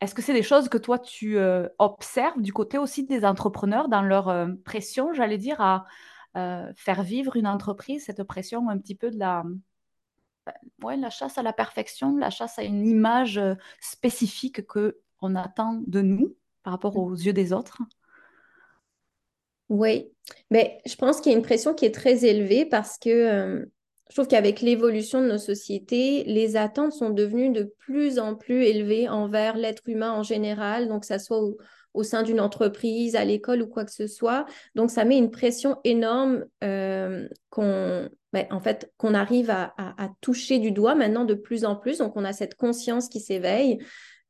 Est-ce 0.00 0.14
que 0.14 0.22
c'est 0.22 0.32
des 0.32 0.42
choses 0.42 0.68
que 0.68 0.78
toi, 0.78 0.98
tu 0.98 1.38
euh, 1.38 1.68
observes 1.78 2.40
du 2.40 2.52
côté 2.52 2.78
aussi 2.78 3.04
des 3.04 3.24
entrepreneurs 3.24 3.88
dans 3.88 4.02
leur 4.02 4.28
euh, 4.28 4.46
pression, 4.64 5.12
j'allais 5.12 5.38
dire, 5.38 5.60
à 5.60 5.86
euh, 6.36 6.72
faire 6.76 7.02
vivre 7.02 7.34
une 7.36 7.48
entreprise, 7.48 8.04
cette 8.04 8.22
pression 8.22 8.68
un 8.68 8.78
petit 8.78 8.94
peu 8.94 9.10
de 9.10 9.18
la, 9.18 9.42
ben, 10.46 10.52
ouais, 10.82 10.96
la 10.96 11.10
chasse 11.10 11.36
à 11.36 11.42
la 11.42 11.52
perfection, 11.52 12.16
la 12.16 12.30
chasse 12.30 12.58
à 12.60 12.62
une 12.62 12.86
image 12.86 13.40
spécifique 13.80 14.66
que 14.66 15.00
on 15.20 15.34
attend 15.34 15.82
de 15.86 16.00
nous 16.00 16.36
par 16.62 16.74
rapport 16.74 16.96
aux 16.96 17.14
yeux 17.14 17.32
des 17.32 17.52
autres? 17.52 17.78
Oui, 19.68 20.12
mais 20.50 20.80
je 20.86 20.94
pense 20.94 21.20
qu'il 21.20 21.32
y 21.32 21.34
a 21.34 21.38
une 21.38 21.44
pression 21.44 21.74
qui 21.74 21.84
est 21.84 21.94
très 21.94 22.24
élevée 22.24 22.64
parce 22.64 22.98
que 22.98 23.68
je 24.08 24.14
trouve 24.14 24.26
qu'avec 24.26 24.62
l'évolution 24.62 25.20
de 25.20 25.26
nos 25.26 25.38
sociétés, 25.38 26.24
les 26.24 26.56
attentes 26.56 26.92
sont 26.92 27.10
devenues 27.10 27.50
de 27.50 27.74
plus 27.78 28.18
en 28.18 28.34
plus 28.34 28.64
élevées 28.64 29.08
envers 29.08 29.56
l'être 29.56 29.82
humain 29.86 30.12
en 30.12 30.22
général, 30.22 30.88
donc 30.88 31.02
que 31.02 31.06
ça 31.06 31.18
soit 31.18 31.40
au, 31.94 32.02
sein 32.02 32.22
d'une 32.22 32.40
entreprise, 32.40 33.16
à 33.16 33.24
l'école 33.24 33.60
ou 33.60 33.66
quoi 33.66 33.84
que 33.84 33.92
ce 33.92 34.06
soit. 34.06 34.46
Donc 34.74 34.90
ça 34.90 35.04
met 35.04 35.18
une 35.18 35.30
pression 35.30 35.78
énorme 35.84 36.46
euh, 36.62 37.28
qu'on 37.50 38.08
ben, 38.32 38.46
en 38.50 38.60
fait, 38.60 38.90
arrive 39.02 39.50
à, 39.50 39.74
toucher 40.20 40.58
du 40.58 40.70
doigt 40.70 40.94
maintenant 40.94 41.24
de 41.24 41.34
plus 41.34 41.64
en 41.64 41.74
plus. 41.76 41.98
Donc 41.98 42.16
on 42.16 42.24
a 42.24 42.32
cette 42.32 42.54
conscience 42.54 43.08
qui 43.08 43.20
s'éveille. 43.20 43.78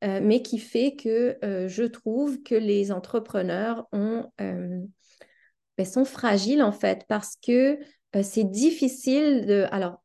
Euh, 0.04 0.20
mais 0.22 0.42
qui 0.42 0.60
fait 0.60 0.94
que 0.94 1.36
euh, 1.44 1.66
je 1.66 1.82
trouve 1.82 2.40
que 2.44 2.54
les 2.54 2.92
entrepreneurs 2.92 3.88
ben, 3.90 4.86
sont 5.84 6.04
fragiles 6.04 6.62
en 6.62 6.70
fait 6.70 7.04
parce 7.08 7.36
que 7.44 7.80
euh, 8.16 8.22
c'est 8.22 8.44
difficile 8.44 9.46
de, 9.46 9.66
alors, 9.70 10.02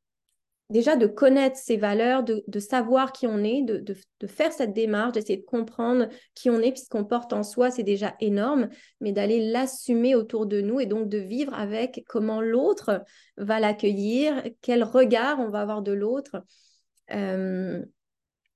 déjà 0.69 0.95
de 0.95 1.07
connaître 1.07 1.57
ses 1.57 1.77
valeurs, 1.77 2.23
de, 2.23 2.59
savoir 2.59 3.11
qui 3.11 3.27
on 3.27 3.43
est, 3.43 3.61
de, 3.61 3.95
faire 4.27 4.51
cette 4.51 4.73
démarche, 4.73 5.13
d'essayer 5.13 5.37
de 5.37 5.45
comprendre 5.45 6.07
qui 6.33 6.49
on 6.49 6.59
est, 6.59 6.71
puisqu'on 6.71 7.05
porte 7.05 7.33
en 7.33 7.43
soi, 7.43 7.69
c'est 7.69 7.83
déjà 7.83 8.15
énorme, 8.19 8.69
mais 8.99 9.11
d'aller 9.11 9.51
l'assumer 9.51 10.15
autour 10.15 10.45
de 10.45 10.61
nous 10.61 10.79
et 10.79 10.85
donc 10.85 11.09
de 11.09 11.19
vivre 11.19 11.53
avec 11.53 12.03
comment 12.07 12.41
l'autre 12.41 13.03
va 13.37 13.59
l'accueillir, 13.59 14.43
quel 14.61 14.83
regard 14.83 15.39
on 15.39 15.49
va 15.49 15.61
avoir 15.61 15.81
de 15.81 15.91
l'autre. 15.91 16.43
Euh, 17.13 17.83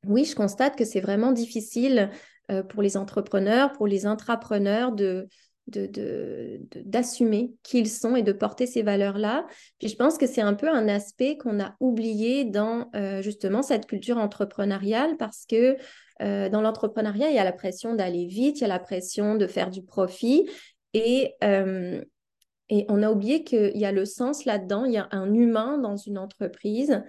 oui, 0.05 0.25
je 0.25 0.35
constate 0.35 0.75
que 0.75 0.85
c'est 0.85 1.01
vraiment 1.01 1.31
difficile 1.31 2.09
euh, 2.49 2.63
pour 2.63 2.81
les 2.81 2.97
entrepreneurs, 2.97 3.73
pour 3.73 3.87
les 3.87 4.05
intrapreneurs 4.05 4.91
de, 4.91 5.27
d'assumer 5.67 7.43
de, 7.43 7.53
qui 7.63 7.79
ils 7.79 7.89
sont 7.89 8.15
et 8.15 8.23
de 8.23 8.31
porter 8.31 8.65
ces 8.65 8.81
valeurs-là. 8.81 9.45
Puis 9.79 9.89
je 9.89 9.95
pense 9.95 10.17
que 10.17 10.27
c'est 10.27 10.41
un 10.41 10.53
peu 10.53 10.69
un 10.69 10.87
aspect 10.87 11.37
qu'on 11.37 11.59
a 11.59 11.75
oublié 11.79 12.45
dans 12.45 12.89
euh, 12.95 13.21
justement 13.21 13.61
cette 13.61 13.85
culture 13.85 14.17
entrepreneuriale 14.17 15.17
parce 15.17 15.45
que 15.45 15.77
euh, 16.21 16.49
dans 16.49 16.61
l'entrepreneuriat, 16.61 17.29
il 17.29 17.35
y 17.35 17.39
a 17.39 17.43
la 17.43 17.51
pression 17.51 17.93
d'aller 17.93 18.25
vite, 18.25 18.59
il 18.59 18.61
y 18.61 18.65
a 18.65 18.69
la 18.69 18.79
pression 18.79 19.35
de 19.35 19.47
faire 19.47 19.69
du 19.69 19.83
profit 19.83 20.49
et, 20.93 21.35
euh, 21.43 22.01
et 22.69 22.85
on 22.89 23.03
a 23.03 23.11
oublié 23.11 23.43
qu'il 23.43 23.77
y 23.77 23.85
a 23.85 23.91
le 23.91 24.05
sens 24.05 24.45
là-dedans, 24.45 24.85
il 24.85 24.93
y 24.93 24.97
a 24.97 25.07
un 25.11 25.33
humain 25.33 25.77
dans 25.77 25.95
une 25.95 26.17
entreprise 26.17 27.03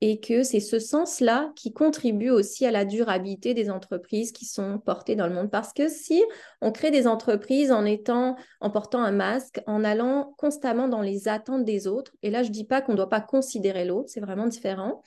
et 0.00 0.18
que 0.18 0.42
c'est 0.42 0.60
ce 0.60 0.78
sens-là 0.78 1.52
qui 1.56 1.72
contribue 1.72 2.30
aussi 2.30 2.64
à 2.64 2.70
la 2.70 2.84
durabilité 2.84 3.52
des 3.52 3.70
entreprises 3.70 4.32
qui 4.32 4.46
sont 4.46 4.78
portées 4.78 5.14
dans 5.14 5.26
le 5.26 5.34
monde. 5.34 5.50
Parce 5.50 5.72
que 5.72 5.88
si 5.88 6.22
on 6.62 6.72
crée 6.72 6.90
des 6.90 7.06
entreprises 7.06 7.70
en 7.70 7.84
étant, 7.84 8.36
en 8.60 8.70
portant 8.70 9.02
un 9.02 9.12
masque, 9.12 9.60
en 9.66 9.84
allant 9.84 10.34
constamment 10.38 10.88
dans 10.88 11.02
les 11.02 11.28
attentes 11.28 11.64
des 11.64 11.86
autres, 11.86 12.12
et 12.22 12.30
là 12.30 12.42
je 12.42 12.50
dis 12.50 12.64
pas 12.64 12.80
qu'on 12.80 12.92
ne 12.92 12.96
doit 12.96 13.10
pas 13.10 13.20
considérer 13.20 13.84
l'autre, 13.84 14.08
c'est 14.08 14.20
vraiment 14.20 14.46
différent. 14.46 15.02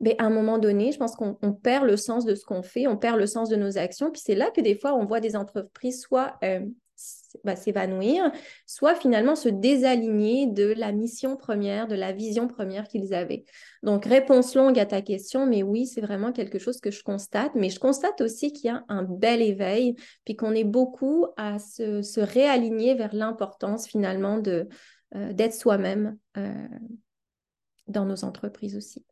Mais 0.00 0.16
à 0.18 0.24
un 0.24 0.30
moment 0.30 0.58
donné, 0.58 0.90
je 0.90 0.98
pense 0.98 1.14
qu'on 1.14 1.36
perd 1.52 1.86
le 1.86 1.96
sens 1.96 2.24
de 2.24 2.34
ce 2.34 2.44
qu'on 2.44 2.62
fait, 2.62 2.88
on 2.88 2.96
perd 2.96 3.18
le 3.18 3.26
sens 3.26 3.48
de 3.48 3.54
nos 3.54 3.78
actions. 3.78 4.10
Puis 4.10 4.20
c'est 4.24 4.34
là 4.34 4.50
que 4.50 4.60
des 4.60 4.76
fois, 4.76 4.94
on 4.94 5.04
voit 5.04 5.20
des 5.20 5.36
entreprises 5.36 6.00
soit 6.00 6.34
euh, 6.42 6.60
bah, 7.44 7.56
s'évanouir, 7.56 8.30
soit 8.66 8.94
finalement 8.94 9.36
se 9.36 9.48
désaligner 9.48 10.46
de 10.46 10.72
la 10.76 10.92
mission 10.92 11.36
première, 11.36 11.88
de 11.88 11.94
la 11.94 12.12
vision 12.12 12.48
première 12.48 12.88
qu'ils 12.88 13.14
avaient. 13.14 13.44
Donc, 13.82 14.04
réponse 14.04 14.54
longue 14.54 14.78
à 14.78 14.86
ta 14.86 15.02
question, 15.02 15.46
mais 15.46 15.62
oui, 15.62 15.86
c'est 15.86 16.00
vraiment 16.00 16.32
quelque 16.32 16.58
chose 16.58 16.80
que 16.80 16.90
je 16.90 17.02
constate. 17.02 17.52
Mais 17.54 17.70
je 17.70 17.80
constate 17.80 18.20
aussi 18.20 18.52
qu'il 18.52 18.66
y 18.66 18.70
a 18.70 18.84
un 18.88 19.02
bel 19.02 19.42
éveil, 19.42 19.96
puis 20.24 20.36
qu'on 20.36 20.52
est 20.52 20.64
beaucoup 20.64 21.26
à 21.36 21.58
se, 21.58 22.20
réaligner 22.20 22.94
vers 22.94 23.14
l'importance 23.14 23.86
finalement 23.86 24.38
de, 24.38 24.68
euh, 25.14 25.32
d'être 25.32 25.54
soi-même 25.54 26.16
euh, 26.36 26.68
dans 27.88 28.04
nos 28.04 28.24
entreprises 28.24 28.76
aussi. 28.76 29.04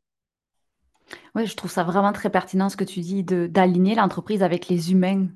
Oui, 1.34 1.46
je 1.46 1.56
trouve 1.56 1.70
ça 1.70 1.82
vraiment 1.82 2.12
très 2.12 2.30
pertinent 2.30 2.68
ce 2.68 2.76
que 2.76 2.84
tu 2.84 3.00
dis, 3.00 3.24
de, 3.24 3.46
d'aligner 3.46 3.94
l'entreprise 3.94 4.42
avec 4.42 4.68
les 4.68 4.92
humains. 4.92 5.28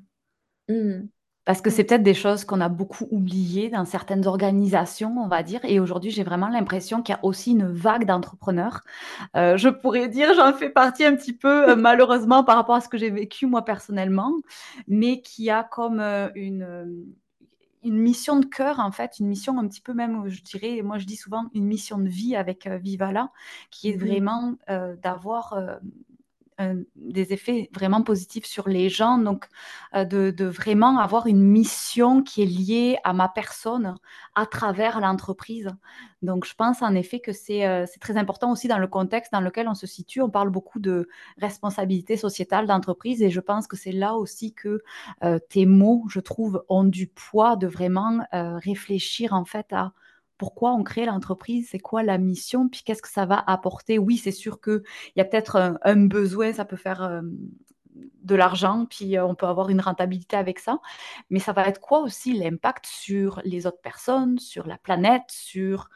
Mmh. 0.69 1.07
Parce 1.45 1.61
que 1.61 1.69
c'est 1.69 1.83
peut-être 1.83 2.03
des 2.03 2.15
choses 2.15 2.43
qu'on 2.43 2.59
a 2.59 2.69
beaucoup 2.69 3.07
oubliées 3.11 3.69
dans 3.69 3.85
certaines 3.85 4.25
organisations, 4.25 5.15
on 5.23 5.27
va 5.27 5.43
dire. 5.43 5.59
Et 5.63 5.79
aujourd'hui, 5.79 6.09
j'ai 6.09 6.23
vraiment 6.23 6.49
l'impression 6.49 7.03
qu'il 7.03 7.13
y 7.13 7.17
a 7.17 7.23
aussi 7.23 7.51
une 7.51 7.71
vague 7.71 8.05
d'entrepreneurs. 8.05 8.81
Euh, 9.35 9.55
je 9.55 9.69
pourrais 9.69 10.07
dire, 10.09 10.33
j'en 10.33 10.53
fais 10.53 10.69
partie 10.71 11.05
un 11.05 11.15
petit 11.15 11.33
peu, 11.33 11.69
euh, 11.69 11.75
malheureusement, 11.75 12.43
par 12.43 12.55
rapport 12.55 12.75
à 12.75 12.81
ce 12.81 12.89
que 12.89 12.97
j'ai 12.97 13.11
vécu 13.11 13.45
moi 13.45 13.63
personnellement, 13.63 14.33
mais 14.87 15.21
qui 15.21 15.51
a 15.51 15.63
comme 15.63 15.99
euh, 15.99 16.29
une, 16.33 17.05
une 17.83 17.97
mission 17.97 18.39
de 18.39 18.45
cœur, 18.45 18.79
en 18.79 18.91
fait, 18.91 19.19
une 19.19 19.27
mission 19.27 19.59
un 19.59 19.67
petit 19.67 19.81
peu 19.81 19.93
même, 19.93 20.27
je 20.27 20.41
dirais, 20.41 20.81
moi 20.81 20.97
je 20.97 21.05
dis 21.05 21.15
souvent 21.15 21.45
une 21.53 21.65
mission 21.65 21.99
de 21.99 22.09
vie 22.09 22.35
avec 22.35 22.67
Vivala, 22.67 23.31
qui 23.69 23.89
est 23.89 23.97
vraiment 23.97 24.55
d'avoir 25.03 25.79
des 26.95 27.33
effets 27.33 27.69
vraiment 27.73 28.01
positifs 28.01 28.45
sur 28.45 28.69
les 28.69 28.87
gens. 28.89 29.17
Donc, 29.17 29.47
euh, 29.93 30.05
de, 30.05 30.45
vraiment 30.45 30.99
avoir 30.99 31.27
une 31.27 31.43
mission 31.43 32.23
qui 32.23 32.43
est 32.43 32.45
liée 32.45 32.97
à 33.03 33.13
ma 33.13 33.27
personne 33.27 33.95
à 34.35 34.45
travers 34.45 35.01
l'entreprise. 35.01 35.69
Donc, 36.21 36.45
je 36.45 36.53
pense 36.55 36.81
en 36.81 36.95
effet 36.95 37.19
que 37.19 37.31
euh, 37.31 37.85
c'est 37.85 37.99
très 37.99 38.17
important 38.17 38.51
aussi 38.51 38.67
dans 38.67 38.79
le 38.79 38.87
contexte 38.87 39.33
dans 39.33 39.41
lequel 39.41 39.67
on 39.67 39.73
se 39.73 39.87
situe. 39.87 40.21
On 40.21 40.29
parle 40.29 40.49
beaucoup 40.49 40.79
de 40.79 41.09
responsabilité 41.37 42.17
sociétale 42.17 42.67
d'entreprise 42.67 43.21
et 43.21 43.29
je 43.29 43.39
pense 43.41 43.67
que 43.67 43.75
c'est 43.75 43.91
là 43.91 44.15
aussi 44.15 44.53
que 44.53 44.81
euh, 45.23 45.39
tes 45.49 45.65
mots, 45.65 46.05
je 46.09 46.19
trouve, 46.19 46.63
ont 46.69 46.85
du 46.85 47.07
poids 47.07 47.55
de 47.55 47.67
vraiment 47.67 48.25
réfléchir 48.31 49.33
en 49.33 49.45
fait 49.45 49.71
à 49.73 49.93
pourquoi 50.37 50.73
on 50.73 50.83
crée 50.83 51.05
l'entreprise, 51.05 51.69
c'est 51.71 51.79
quoi 51.79 52.03
la 52.03 52.17
mission, 52.17 52.67
puis 52.69 52.81
qu'est-ce 52.83 53.01
que 53.01 53.09
ça 53.09 53.25
va 53.25 53.43
apporter? 53.47 53.97
Oui, 53.99 54.17
c'est 54.17 54.31
sûr 54.31 54.61
qu'il 54.61 54.81
y 55.15 55.21
a 55.21 55.25
peut-être 55.25 55.77
un, 55.81 56.05
besoin, 56.05 56.53
ça 56.53 56.65
peut 56.65 56.75
faire 56.75 57.03
euh, 57.03 57.21
de 57.95 58.35
l'argent, 58.35 58.85
puis 58.89 59.17
euh, 59.17 59.25
on 59.25 59.35
peut 59.35 59.45
avoir 59.45 59.69
une 59.69 59.81
rentabilité 59.81 60.35
avec 60.35 60.59
ça, 60.59 60.79
mais 61.29 61.39
ça 61.39 61.53
va 61.53 61.67
être 61.67 61.79
quoi 61.79 62.01
aussi 62.01 62.33
l'impact 62.33 62.85
sur 62.85 63.41
les 63.45 63.65
autres 63.67 63.81
personnes, 63.81 64.39
sur 64.39 64.67
la 64.67 64.77
planète, 64.77 65.23
sur 65.29 65.89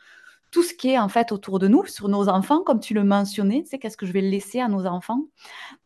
tout 0.52 0.64
ce 0.64 0.74
qui 0.74 0.90
est 0.90 0.98
en 0.98 1.10
fait 1.10 1.32
autour 1.32 1.60
de 1.60 1.68
nous, 1.68 1.86
sur 1.86 2.10
nos 2.10 2.28
enfants, 2.28 2.64
comme 2.64 2.80
tu 2.80 2.94
le 2.94 3.04
mentionnais, 3.04 3.64
sais, 3.66 3.78
qu'est-ce 3.78 3.98
que 3.98 4.06
je 4.06 4.12
vais 4.12 4.22
laisser 4.22 4.60
à 4.60 4.68
nos 4.68 4.86
enfants? 4.86 5.26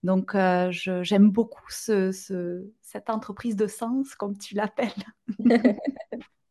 Donc, 0.04 0.36
euh, 0.36 0.70
j'aime 0.72 1.30
beaucoup 1.30 1.66
ce, 1.70 2.12
cette 2.82 3.10
entreprise 3.10 3.56
de 3.56 3.68
sens, 3.68 4.16
comme 4.16 4.38
tu 4.38 4.56
l'appelles. 4.56 4.92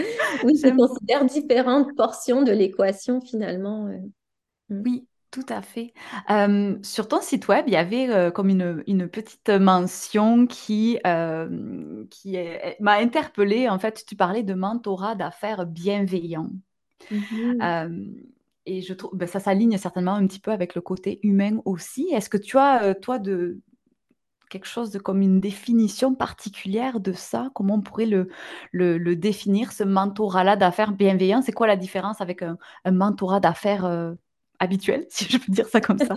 oui, 0.44 0.60
je 0.62 0.68
considère 0.74 1.24
différentes 1.24 1.94
portions 1.96 2.42
de 2.42 2.52
l'équation 2.52 3.20
finalement. 3.20 3.86
Euh. 3.86 3.98
Mm. 4.68 4.82
Oui, 4.84 5.06
tout 5.30 5.46
à 5.48 5.62
fait. 5.62 5.92
sur 6.82 7.08
ton 7.08 7.20
site 7.20 7.48
web, 7.48 7.64
il 7.66 7.72
y 7.72 7.76
avait 7.76 8.32
comme 8.32 8.48
une, 8.48 8.82
une, 8.86 9.08
petite 9.08 9.48
mention 9.48 10.46
qui, 10.46 10.98
qui 12.10 12.36
m'a 12.80 12.92
interpellée. 12.94 13.68
En 13.68 13.78
fait, 13.78 14.04
tu 14.06 14.16
parlais 14.16 14.42
de 14.42 14.54
mentorat 14.54 15.14
d'affaires 15.14 15.66
bienveillant. 15.66 16.50
Mmh 17.10 17.96
et 18.66 18.82
je 18.82 18.92
trouve, 18.92 19.16
ben, 19.16 19.26
ça 19.26 19.40
s'aligne 19.40 19.78
certainement 19.78 20.14
un 20.14 20.26
petit 20.26 20.38
peu 20.38 20.52
avec 20.52 20.74
le 20.74 20.80
côté 20.80 21.18
humain 21.22 21.60
aussi. 21.64 22.08
Est-ce 22.12 22.28
que 22.28 22.36
tu 22.36 22.58
as, 22.58 22.94
toi, 22.94 23.18
de, 23.18 23.58
quelque 24.50 24.66
chose 24.66 24.90
de 24.90 24.98
comme 24.98 25.22
une 25.22 25.40
définition 25.40 26.14
particulière 26.14 27.00
de 27.00 27.12
ça? 27.12 27.50
Comment 27.54 27.76
on 27.76 27.80
pourrait 27.80 28.06
le, 28.06 28.28
le, 28.72 29.16
définir, 29.16 29.72
ce 29.72 29.84
mentorat-là 29.84 30.56
d'affaires 30.56 30.92
bienveillant? 30.92 31.40
C'est 31.42 31.52
quoi 31.52 31.66
la 31.66 31.76
différence 31.76 32.20
avec 32.20 32.42
un, 32.42 32.58
mentorat 32.90 33.40
d'affaires 33.40 34.14
habituel, 34.58 35.06
si 35.08 35.24
je 35.24 35.38
peux 35.38 35.52
dire 35.52 35.66
ça 35.66 35.80
comme 35.80 35.98
ça? 35.98 36.14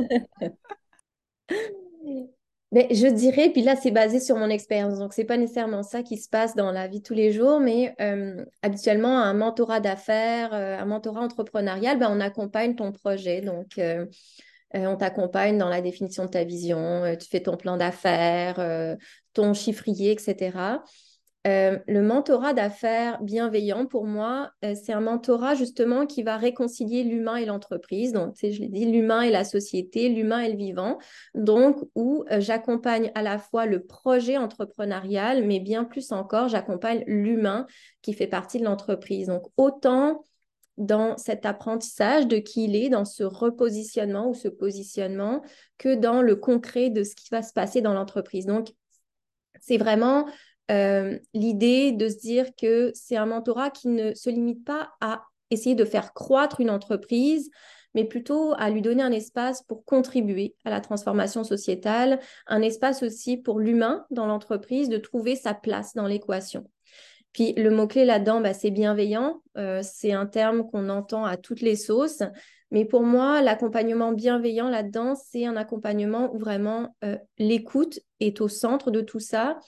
Mais 2.72 2.88
je 2.92 3.08
dirais, 3.08 3.50
puis 3.52 3.62
là, 3.62 3.76
c'est 3.76 3.92
basé 3.92 4.20
sur 4.20 4.36
mon 4.38 4.50
expérience. 4.50 5.00
Donc, 5.00 5.14
ce 5.14 5.22
n'est 5.22 5.28
pas 5.28 5.38
nécessairement 5.38 5.84
ça 5.84 6.04
qui 6.04 6.18
se 6.18 6.30
passe 6.30 6.56
dans 6.56 6.72
la 6.72 6.88
vie 6.88 7.02
tous 7.02 7.14
les 7.14 7.32
jours, 7.32 7.60
mais 7.60 7.96
euh, 8.02 8.46
habituellement, 8.62 9.18
un 9.20 9.34
mentorat 9.34 9.80
d'affaires, 9.80 10.54
euh, 10.54 10.78
un 10.78 10.86
mentorat 10.86 11.22
entrepreneurial, 11.22 11.98
ben, 12.00 12.10
on 12.12 12.20
accompagne 12.20 12.76
ton 12.76 12.92
projet. 12.92 13.42
Donc, 13.42 13.78
euh, 13.78 14.06
on 14.74 14.96
t'accompagne 14.96 15.58
dans 15.58 15.70
la 15.70 15.82
définition 15.82 16.26
de 16.26 16.30
ta 16.30 16.44
vision, 16.44 17.16
tu 17.20 17.28
fais 17.28 17.42
ton 17.42 17.58
plan 17.58 17.78
d'affaires, 17.78 18.98
ton 19.34 19.54
chiffrier, 19.54 20.12
etc. 20.12 20.82
Euh, 21.46 21.78
le 21.88 22.02
mentorat 22.02 22.54
d'affaires 22.54 23.22
bienveillant, 23.22 23.86
pour 23.86 24.06
moi, 24.06 24.52
euh, 24.64 24.76
c'est 24.82 24.94
un 24.94 25.02
mentorat 25.02 25.56
justement 25.56 26.06
qui 26.06 26.24
va 26.24 26.38
réconcilier 26.38 27.04
l'humain 27.04 27.36
et 27.36 27.46
l'entreprise. 27.46 28.14
Donc, 28.14 28.36
je 28.42 28.48
l'ai 28.48 28.70
dit, 28.70 28.86
l'humain 28.86 29.22
et 29.22 29.30
la 29.30 29.44
société, 29.44 30.08
l'humain 30.08 30.40
et 30.40 30.52
le 30.52 30.58
vivant. 30.58 31.00
Donc, 31.36 31.78
où 31.96 32.24
euh, 32.32 32.40
j'accompagne 32.40 33.12
à 33.14 33.22
la 33.22 33.40
fois 33.40 33.66
le 33.66 33.84
projet 33.84 34.38
entrepreneurial, 34.38 35.46
mais 35.46 35.60
bien 35.60 35.84
plus 35.84 36.14
encore, 36.14 36.48
j'accompagne 36.48 37.04
l'humain 37.08 37.68
qui 38.02 38.14
fait 38.14 38.28
partie 38.28 38.60
de 38.60 38.64
l'entreprise. 38.64 39.28
Donc, 39.28 39.44
autant 39.58 40.24
dans 40.78 41.18
cet 41.18 41.46
apprentissage 41.46 42.28
de 42.28 42.38
qui 42.38 42.66
il 42.66 42.76
est, 42.76 42.90
dans 42.90 43.06
ce 43.06 43.24
repositionnement 43.24 44.30
ou 44.30 44.34
ce 44.34 44.48
positionnement, 44.48 45.42
que 45.78 45.96
dans 45.96 46.22
le 46.22 46.36
concret 46.36 46.90
de 46.90 47.04
ce 47.04 47.16
qui 47.16 47.30
va 47.32 47.44
se 47.44 47.54
passer 47.54 47.82
dans 47.82 47.94
l'entreprise. 47.94 48.46
Donc, 48.46 48.70
c'est 49.60 49.78
vraiment 49.78 50.28
euh, 50.72 51.20
l'idée 51.34 51.92
de 51.92 52.10
se 52.10 52.18
dire 52.18 52.48
que 52.60 52.92
c'est 52.96 53.18
un 53.18 53.26
mentorat 53.26 53.70
qui 53.70 53.88
ne 53.88 54.14
se 54.14 54.30
limite 54.30 54.66
pas 54.66 54.92
à 55.02 55.24
essayer 55.52 55.76
de 55.76 55.86
faire 55.86 56.14
croître 56.14 56.60
une 56.60 56.70
entreprise, 56.70 57.50
mais 57.94 58.06
plutôt 58.06 58.54
à 58.58 58.70
lui 58.70 58.82
donner 58.82 59.04
un 59.04 59.12
espace 59.12 59.62
pour 59.64 59.86
contribuer 59.86 60.56
à 60.66 60.70
la 60.72 60.82
transformation 60.82 61.44
sociétale, 61.44 62.20
un 62.48 62.62
espace 62.62 63.04
aussi 63.04 63.38
pour 63.38 63.60
l'humain 63.60 64.06
dans 64.10 64.26
l'entreprise 64.26 64.90
de 64.90 64.98
trouver 64.98 65.36
sa 65.36 65.54
place 65.54 65.94
dans 65.94 66.08
l'équation. 66.08 66.68
Puis 67.34 67.54
le 67.54 67.72
mot-clé 67.72 68.06
là-dedans, 68.06 68.42
bah, 68.42 68.54
c'est 68.54 68.72
bienveillant. 68.72 69.42
Euh, 69.58 69.82
c'est 69.84 70.14
un 70.14 70.28
terme 70.28 70.70
qu'on 70.70 70.90
entend 70.90 71.26
à 71.26 71.36
toutes 71.36 71.62
les 71.62 71.76
sauces. 71.76 72.24
Mais 72.72 72.86
pour 72.86 73.04
moi, 73.04 73.42
l'accompagnement 73.42 74.14
bienveillant 74.14 74.70
là-dedans, 74.70 75.16
c'est 75.16 75.46
un 75.46 75.56
accompagnement 75.56 76.34
où 76.34 76.38
vraiment 76.38 76.96
euh, 77.04 77.18
l'écoute 77.38 78.00
est 78.20 78.40
au 78.40 78.48
centre 78.48 78.92
de 78.92 79.02
tout 79.02 79.20
ça 79.20 79.60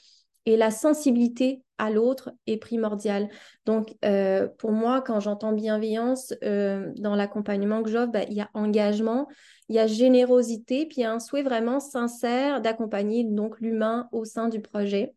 et 0.46 0.58
la 0.58 0.70
sensibilité 0.70 1.64
à 1.78 1.90
l'autre 1.90 2.32
est 2.48 2.58
primordiale. 2.58 3.30
Donc, 3.66 3.96
euh, 4.06 4.48
pour 4.60 4.72
moi, 4.72 5.02
quand 5.02 5.20
j'entends 5.20 5.52
bienveillance 5.52 6.34
dans 6.42 7.16
l'accompagnement 7.16 7.84
que 7.84 7.90
j'offre, 7.90 8.12
bah, 8.12 8.24
il 8.30 8.36
y 8.36 8.42
a 8.42 8.50
engagement, 8.54 9.28
il 9.70 9.76
y 9.76 9.80
a 9.80 9.88
générosité, 9.88 10.86
puis 10.86 10.98
il 10.98 11.02
y 11.02 11.04
a 11.04 11.12
un 11.12 11.20
souhait 11.20 11.44
vraiment 11.44 11.80
sincère 11.80 12.62
d'accompagner 12.62 13.24
donc 13.24 13.60
l'humain 13.60 14.08
au 14.12 14.24
sein 14.24 14.50
du 14.50 14.62
projet. 14.62 15.16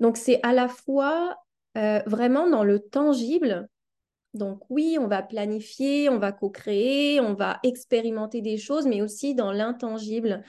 Donc, 0.00 0.16
c'est 0.18 0.38
à 0.42 0.52
la 0.52 0.68
fois 0.68 1.36
euh, 1.76 2.00
vraiment 2.06 2.48
dans 2.48 2.64
le 2.64 2.80
tangible. 2.80 3.68
Donc 4.34 4.60
oui, 4.70 4.96
on 4.98 5.08
va 5.08 5.22
planifier, 5.22 6.08
on 6.08 6.18
va 6.18 6.32
co-créer, 6.32 7.20
on 7.20 7.34
va 7.34 7.58
expérimenter 7.62 8.40
des 8.40 8.56
choses, 8.56 8.86
mais 8.86 9.02
aussi 9.02 9.34
dans 9.34 9.52
l'intangible 9.52 10.42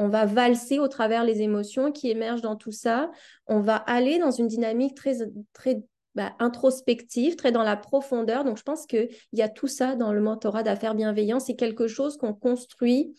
on 0.00 0.08
va 0.08 0.24
valser 0.24 0.78
au 0.78 0.88
travers 0.88 1.24
les 1.24 1.42
émotions 1.42 1.92
qui 1.92 2.10
émergent 2.10 2.40
dans 2.40 2.56
tout 2.56 2.72
ça. 2.72 3.10
On 3.46 3.60
va 3.60 3.76
aller 3.76 4.18
dans 4.18 4.30
une 4.30 4.48
dynamique 4.48 4.96
très, 4.96 5.18
très 5.52 5.82
bah, 6.14 6.32
introspective, 6.38 7.36
très 7.36 7.52
dans 7.52 7.62
la 7.62 7.76
profondeur. 7.76 8.44
Donc, 8.44 8.56
je 8.56 8.62
pense 8.62 8.86
qu'il 8.86 9.10
y 9.34 9.42
a 9.42 9.50
tout 9.50 9.66
ça 9.66 9.96
dans 9.96 10.14
le 10.14 10.22
mentorat 10.22 10.62
d'affaires 10.62 10.94
bienveillants. 10.94 11.38
C'est 11.38 11.54
quelque 11.54 11.86
chose 11.86 12.16
qu'on 12.16 12.32
construit 12.32 13.14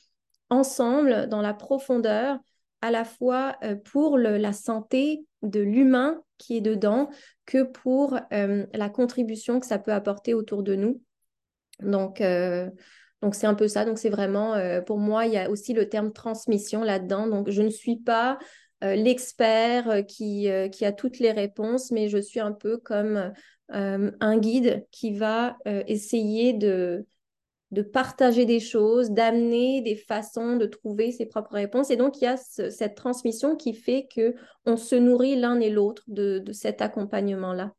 ensemble 0.49 1.27
dans 1.27 1.41
la 1.41 1.53
profondeur, 1.53 2.39
à 2.81 2.91
la 2.91 3.05
fois 3.05 3.55
euh, 3.63 3.75
pour 3.75 4.17
la 4.17 4.53
santé 4.53 5.25
de 5.43 5.59
l'humain 5.59 6.21
qui 6.37 6.57
est 6.57 6.61
dedans 6.61 7.09
que 7.45 7.63
pour 7.63 8.19
euh, 8.33 8.65
la 8.73 8.89
contribution 8.89 9.59
que 9.59 9.65
ça 9.65 9.79
peut 9.79 9.93
apporter 9.93 10.33
autour 10.33 10.63
de 10.63 10.75
nous. 10.75 11.01
Donc, 11.79 12.21
euh, 12.21 12.69
donc, 13.21 13.35
c'est 13.35 13.47
un 13.47 13.53
peu 13.53 13.67
ça. 13.67 13.85
Donc, 13.85 13.99
c'est 13.99 14.09
vraiment, 14.09 14.55
pour 14.87 14.97
moi, 14.97 15.27
il 15.27 15.33
y 15.33 15.37
a 15.37 15.47
aussi 15.49 15.73
le 15.73 15.87
terme 15.87 16.11
transmission 16.11 16.83
là-dedans. 16.83 17.27
Donc, 17.27 17.51
je 17.51 17.61
ne 17.61 17.69
suis 17.69 17.97
pas 17.97 18.39
l'expert 18.81 20.03
qui, 20.07 20.49
qui 20.71 20.85
a 20.85 20.91
toutes 20.91 21.19
les 21.19 21.31
réponses, 21.31 21.91
mais 21.91 22.09
je 22.09 22.17
suis 22.17 22.39
un 22.39 22.51
peu 22.51 22.77
comme 22.77 23.31
un 23.69 24.37
guide 24.39 24.87
qui 24.89 25.13
va 25.13 25.55
essayer 25.65 26.53
de, 26.53 27.05
de 27.71 27.81
partager 27.81 28.45
des 28.45 28.59
choses, 28.59 29.11
d'amener 29.11 29.81
des 29.81 29.95
façons 29.95 30.57
de 30.57 30.65
trouver 30.65 31.11
ses 31.11 31.25
propres 31.25 31.53
réponses. 31.53 31.89
Et 31.89 31.95
donc, 31.95 32.19
il 32.19 32.25
y 32.25 32.27
a 32.27 32.37
cette 32.37 32.95
transmission 32.95 33.55
qui 33.55 33.73
fait 33.73 34.07
que 34.13 34.35
on 34.65 34.75
se 34.75 34.95
nourrit 34.95 35.35
l'un 35.35 35.59
et 35.59 35.69
l'autre 35.69 36.03
de, 36.07 36.43
cet 36.51 36.81
accompagnement-là. 36.81 37.73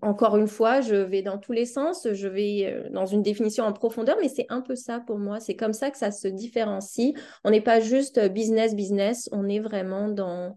Encore 0.00 0.36
une 0.36 0.48
fois, 0.48 0.80
je 0.80 0.96
vais 0.96 1.22
dans 1.22 1.38
tous 1.38 1.52
les 1.52 1.66
sens, 1.66 2.08
je 2.10 2.28
vais 2.28 2.64
euh, 2.64 2.88
dans 2.90 3.04
une 3.04 3.22
définition 3.22 3.64
en 3.64 3.72
profondeur, 3.74 4.16
mais 4.22 4.28
c'est 4.28 4.46
un 4.48 4.62
peu 4.62 4.74
ça 4.74 5.00
pour 5.00 5.18
moi. 5.18 5.38
C'est 5.38 5.56
comme 5.56 5.74
ça 5.74 5.90
que 5.90 5.98
ça 5.98 6.10
se 6.10 6.28
différencie. 6.28 7.12
On 7.44 7.50
n'est 7.50 7.60
pas 7.60 7.80
juste 7.80 8.18
business, 8.28 8.74
business, 8.74 9.28
on 9.32 9.48
est 9.48 9.60
vraiment 9.60 10.08
dans 10.08 10.56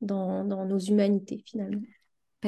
nos 0.00 0.78
humanités 0.78 1.42
finalement 1.46 1.82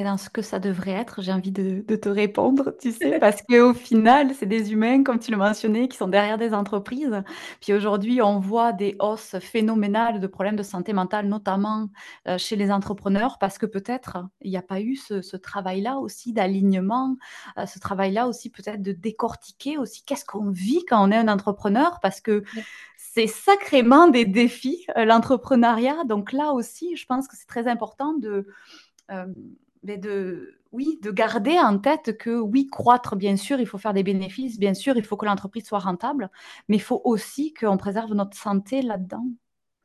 dans 0.03 0.17
ce 0.17 0.29
que 0.29 0.41
ça 0.41 0.59
devrait 0.59 0.91
être, 0.91 1.21
j'ai 1.21 1.31
envie 1.31 1.51
de, 1.51 1.81
te 1.95 2.09
répondre, 2.09 2.73
tu 2.81 2.91
sais, 2.91 3.17
parce 3.19 3.41
qu'au 3.41 3.73
final, 3.73 4.33
c'est 4.33 4.45
des 4.45 4.73
humains, 4.73 5.03
comme 5.03 5.19
tu 5.19 5.31
le 5.31 5.37
mentionnais, 5.37 5.87
qui 5.87 5.97
sont 5.97 6.09
derrière 6.09 6.37
des 6.37 6.53
entreprises. 6.53 7.23
Puis 7.61 7.73
aujourd'hui, 7.73 8.21
on 8.21 8.39
voit 8.39 8.73
des 8.73 8.97
hausses 8.99 9.39
phénoménales 9.39 10.19
de 10.19 10.27
problèmes 10.27 10.57
de 10.57 10.63
santé 10.63 10.91
mentale, 10.91 11.27
notamment 11.27 11.87
euh, 12.27 12.37
chez 12.37 12.57
les 12.57 12.71
entrepreneurs, 12.71 13.37
parce 13.39 13.57
que 13.57 13.65
peut-être 13.65 14.17
il 14.41 14.51
n'y 14.51 14.57
a 14.57 14.61
pas 14.61 14.81
eu 14.81 14.97
ce, 14.97 15.37
travail-là 15.37 15.97
aussi 15.97 16.33
d'alignement, 16.33 17.15
euh, 17.57 17.65
ce 17.65 17.79
travail-là 17.79 18.27
aussi 18.27 18.49
peut-être 18.49 18.81
de 18.81 18.91
décortiquer 18.91 19.77
aussi 19.77 20.03
qu'est-ce 20.03 20.25
qu'on 20.25 20.49
vit 20.49 20.83
quand 20.85 21.07
on 21.07 21.11
est 21.11 21.17
un 21.17 21.27
entrepreneur, 21.27 21.99
parce 22.01 22.19
que 22.19 22.43
c'est 22.97 23.27
sacrément 23.27 24.09
des 24.09 24.25
défis, 24.25 24.85
euh, 24.97 25.05
l'entrepreneuriat. 25.05 26.03
Donc 26.05 26.33
là 26.33 26.51
aussi, 26.51 26.97
je 26.97 27.05
pense 27.05 27.29
que 27.29 27.37
c'est 27.37 27.47
très 27.47 27.67
important 27.67 28.13
de 28.13 28.45
de, 29.85 30.59
oui, 30.71 30.99
de 31.01 31.11
garder 31.11 31.57
en 31.59 31.79
tête 31.79 32.17
que 32.17 32.39
oui, 32.39 32.67
croître, 32.67 33.15
bien 33.15 33.37
sûr, 33.37 33.59
il 33.59 33.67
faut 33.67 33.77
faire 33.77 33.93
des 33.93 34.03
bénéfices, 34.03 34.59
bien 34.59 34.73
sûr, 34.73 34.97
il 34.97 35.05
faut 35.05 35.17
que 35.17 35.25
l'entreprise 35.25 35.65
soit 35.65 35.79
rentable, 35.79 36.29
mais 36.67 36.75
il 36.77 36.81
faut 36.81 37.01
aussi 37.05 37.53
qu'on 37.53 37.77
préserve 37.77 38.13
notre 38.13 38.37
santé 38.37 38.81
là-dedans. 38.81 39.25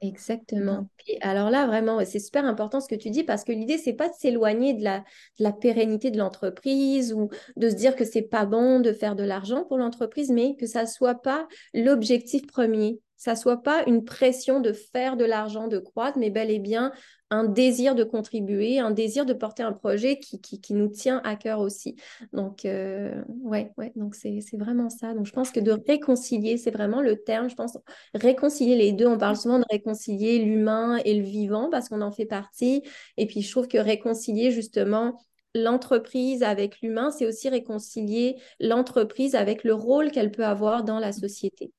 Exactement. 0.02 0.88
Et 1.06 1.18
alors 1.20 1.50
là, 1.50 1.66
vraiment, 1.66 2.02
c'est 2.06 2.20
super 2.20 2.46
important 2.46 2.80
ce 2.80 2.88
que 2.88 2.94
tu 2.94 3.10
dis 3.10 3.22
parce 3.22 3.44
que 3.44 3.52
l'idée, 3.52 3.76
c'est 3.76 3.92
pas 3.92 4.08
de 4.08 4.14
s'éloigner 4.14 4.72
de 4.72 4.82
la, 4.82 5.00
de 5.00 5.44
la, 5.44 5.52
pérennité 5.52 6.10
de 6.10 6.16
l'entreprise 6.16 7.12
ou 7.12 7.28
de 7.56 7.68
se 7.68 7.74
dire 7.74 7.96
que 7.96 8.06
c'est 8.06 8.22
pas 8.22 8.46
bon 8.46 8.80
de 8.80 8.94
faire 8.94 9.14
de 9.14 9.24
l'argent 9.24 9.64
pour 9.64 9.76
l'entreprise, 9.76 10.30
mais 10.30 10.56
que 10.56 10.66
ça 10.66 10.86
soit 10.86 11.16
pas 11.16 11.46
l'objectif 11.74 12.46
premier 12.46 13.02
ça 13.20 13.36
soit 13.36 13.62
pas 13.62 13.84
une 13.86 14.02
pression 14.02 14.60
de 14.60 14.72
faire 14.72 15.18
de 15.18 15.26
l'argent, 15.26 15.68
de 15.68 15.78
croître, 15.78 16.16
mais 16.16 16.30
bel 16.30 16.50
et 16.50 16.58
bien 16.58 16.90
un 17.28 17.44
désir 17.44 17.94
de 17.94 18.02
contribuer, 18.02 18.78
un 18.78 18.90
désir 18.90 19.26
de 19.26 19.34
porter 19.34 19.62
un 19.62 19.74
projet 19.74 20.18
qui, 20.18 20.40
qui, 20.40 20.72
nous 20.72 20.88
tient 20.88 21.20
à 21.22 21.36
cœur 21.36 21.60
aussi. 21.60 21.96
Donc, 22.32 22.64
euh, 22.64 23.22
ouais, 23.42 23.72
ouais, 23.76 23.92
donc 23.94 24.14
c'est 24.14 24.40
vraiment 24.54 24.88
ça. 24.88 25.12
Donc, 25.12 25.26
je 25.26 25.32
pense 25.32 25.50
que 25.50 25.60
de 25.60 25.70
réconcilier, 25.86 26.56
c'est 26.56 26.70
vraiment 26.70 27.02
le 27.02 27.16
terme, 27.16 27.50
je 27.50 27.54
pense, 27.54 27.76
réconcilier 28.14 28.74
les 28.74 28.92
deux. 28.92 29.06
On 29.06 29.18
parle 29.18 29.36
souvent 29.36 29.58
de 29.58 29.66
réconcilier 29.70 30.38
l'humain 30.38 30.96
et 31.04 31.12
le 31.12 31.22
vivant 31.22 31.68
parce 31.68 31.90
qu'on 31.90 32.00
en 32.00 32.12
fait 32.12 32.24
partie. 32.24 32.82
Et 33.18 33.26
puis, 33.26 33.42
je 33.42 33.50
trouve 33.50 33.68
que 33.68 33.78
réconcilier 33.78 34.50
justement 34.50 35.20
l'entreprise 35.54 36.42
avec 36.42 36.80
l'humain, 36.80 37.10
c'est 37.10 37.26
aussi 37.26 37.50
réconcilier 37.50 38.36
l'entreprise 38.60 39.34
avec 39.34 39.62
le 39.62 39.74
rôle 39.74 40.10
qu'elle 40.10 40.30
peut 40.30 40.46
avoir 40.46 40.84
dans 40.84 40.98
la 40.98 41.12
société. 41.12 41.70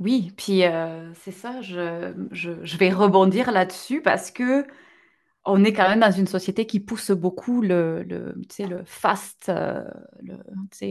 Oui, 0.00 0.32
puis 0.36 0.64
euh, 0.64 1.12
c'est 1.14 1.32
ça, 1.32 1.60
je, 1.62 2.12
je, 2.32 2.76
vais 2.76 2.90
rebondir 2.90 3.50
là-dessus 3.50 4.00
parce 4.02 4.30
que 4.30 4.66
on 5.46 5.64
est 5.64 5.72
quand 5.72 5.88
même 5.88 6.00
dans 6.00 6.10
une 6.10 6.26
société 6.26 6.66
qui 6.66 6.80
pousse 6.80 7.10
beaucoup 7.12 7.62
le, 7.62 8.02
le, 8.02 8.34
le 8.58 8.84
fast, 8.84 9.48
euh, 9.48 9.84
le, 10.22 10.36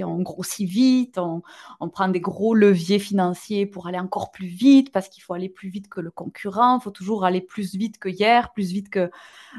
on 0.04 0.22
grossit 0.22 0.68
vite, 0.68 1.20
on, 1.20 1.44
on, 1.80 1.90
prend 1.90 2.08
des 2.08 2.20
gros 2.20 2.56
leviers 2.56 2.98
financiers 2.98 3.68
pour 3.68 3.88
aller 3.88 4.00
encore 4.00 4.32
plus 4.32 4.48
vite 4.48 4.92
parce 4.92 5.08
qu'il 5.08 5.22
faut 5.22 5.34
aller 5.34 5.50
plus 5.50 5.70
vite 5.70 5.88
que 5.88 6.02
le 6.02 6.10
concurrent, 6.10 6.80
il 6.80 6.84
faut 6.84 6.90
toujours 6.90 7.26
aller 7.26 7.42
plus 7.42 7.76
vite 7.76 8.00
que 8.00 8.10
hier, 8.10 8.52
plus 8.52 8.72
vite 8.72 8.90
que... 8.90 9.12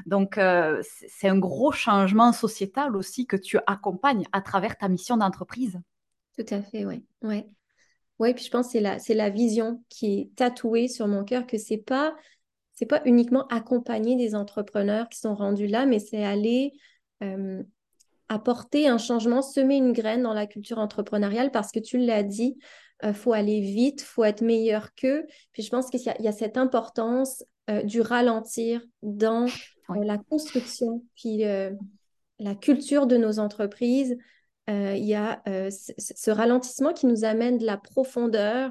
Donc, 0.06 0.38
euh, 0.38 0.82
c'est 1.08 1.28
un 1.28 1.38
gros 1.38 1.70
changement 1.70 2.32
sociétal 2.32 2.96
aussi 2.96 3.26
que 3.26 3.36
tu 3.36 3.58
accompagnes 3.68 4.26
à 4.32 4.40
travers 4.40 4.76
ta 4.76 4.88
mission 4.88 5.16
d'entreprise. 5.16 5.80
Tout 6.36 6.46
à 6.50 6.62
fait, 6.62 6.84
oui. 6.84 7.04
Ouais. 7.22 7.48
Oui, 8.20 8.34
puis 8.34 8.44
je 8.44 8.50
pense 8.50 8.66
que 8.66 8.72
c'est 8.72 8.80
la, 8.80 8.98
c'est 8.98 9.14
la 9.14 9.30
vision 9.30 9.82
qui 9.88 10.20
est 10.20 10.36
tatouée 10.36 10.88
sur 10.88 11.08
mon 11.08 11.24
cœur, 11.24 11.46
que 11.46 11.56
c'est 11.58 11.78
pas 11.78 12.14
c'est 12.74 12.86
pas 12.86 13.02
uniquement 13.04 13.46
accompagner 13.48 14.16
des 14.16 14.34
entrepreneurs 14.34 15.08
qui 15.10 15.18
sont 15.18 15.34
rendus 15.34 15.66
là, 15.66 15.84
mais 15.84 15.98
c'est 15.98 16.24
aller 16.24 16.72
euh, 17.22 17.62
apporter 18.28 18.88
un 18.88 18.96
changement, 18.96 19.42
semer 19.42 19.76
une 19.76 19.92
graine 19.92 20.22
dans 20.22 20.32
la 20.32 20.46
culture 20.46 20.78
entrepreneuriale 20.78 21.50
parce 21.50 21.72
que 21.72 21.78
tu 21.78 21.98
l'as 21.98 22.22
dit, 22.22 22.56
il 23.02 23.10
euh, 23.10 23.12
faut 23.12 23.34
aller 23.34 23.60
vite, 23.60 24.00
faut 24.00 24.24
être 24.24 24.40
meilleur 24.40 24.94
qu'eux. 24.94 25.26
Puis 25.52 25.62
je 25.62 25.68
pense 25.68 25.90
qu'il 25.90 26.00
y, 26.00 26.28
a 26.28 26.32
cette 26.32 26.56
importance 26.56 27.44
euh, 27.68 27.82
du 27.82 28.00
ralentir 28.00 28.80
dans 29.02 29.44
la 30.02 30.16
construction, 30.16 31.04
puis 31.16 31.42
la 32.38 32.54
culture 32.54 33.06
de 33.06 33.16
nos 33.18 33.40
entreprises. 33.40 34.16
Il 34.68 35.04
y 35.04 35.14
a 35.14 35.42
ce 35.46 36.30
ralentissement 36.30 36.92
qui 36.92 37.06
nous 37.06 37.24
amène 37.24 37.58
de 37.58 37.66
la 37.66 37.76
profondeur, 37.76 38.70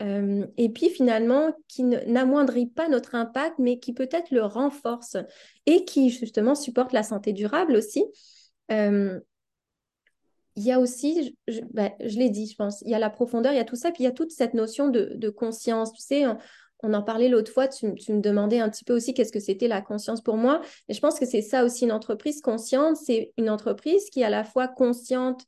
euh, 0.00 0.46
et 0.56 0.70
puis 0.70 0.88
finalement 0.88 1.52
qui 1.68 1.84
n'amoindrit 1.84 2.66
pas 2.66 2.88
notre 2.88 3.14
impact, 3.14 3.58
mais 3.58 3.78
qui 3.78 3.92
peut-être 3.92 4.30
le 4.30 4.44
renforce 4.44 5.16
et 5.66 5.84
qui 5.84 6.08
justement 6.10 6.54
supporte 6.54 6.92
la 6.92 7.02
santé 7.02 7.32
durable 7.32 7.76
aussi. 7.76 8.04
Euh, 8.70 9.20
il 10.56 10.64
y 10.64 10.72
a 10.72 10.80
aussi, 10.80 11.36
je, 11.48 11.60
bah, 11.72 11.92
je 12.00 12.18
l'ai 12.18 12.30
dit, 12.30 12.46
je 12.46 12.56
pense, 12.56 12.82
il 12.82 12.90
y 12.90 12.94
a 12.94 12.98
la 12.98 13.10
profondeur, 13.10 13.52
il 13.52 13.56
y 13.56 13.60
a 13.60 13.64
tout 13.64 13.76
ça, 13.76 13.92
puis 13.92 14.02
il 14.02 14.06
y 14.06 14.08
a 14.08 14.12
toute 14.12 14.30
cette 14.30 14.54
notion 14.54 14.88
de, 14.88 15.28
conscience. 15.28 15.92
Tu 15.92 16.02
sais, 16.02 16.24
en 16.82 17.02
parlait 17.02 17.28
l'autre 17.28 17.52
fois, 17.52 17.68
tu, 17.68 17.86
me 17.86 18.20
demandais 18.20 18.60
un 18.60 18.68
petit 18.68 18.84
peu 18.84 18.94
aussi 18.94 19.14
qu'est-ce 19.14 19.32
que 19.32 19.40
c'était 19.40 19.68
la 19.68 19.82
conscience 19.82 20.22
pour 20.22 20.36
moi. 20.36 20.60
Et 20.88 20.94
je 20.94 21.00
pense 21.00 21.18
que 21.18 21.26
c'est 21.26 21.42
ça 21.42 21.64
aussi, 21.64 21.84
une 21.84 21.92
entreprise 21.92 22.40
consciente, 22.40 22.96
c'est 22.96 23.32
une 23.36 23.50
entreprise 23.50 24.08
qui 24.10 24.20
est 24.20 24.24
à 24.24 24.30
la 24.30 24.44
fois 24.44 24.68
consciente 24.68 25.44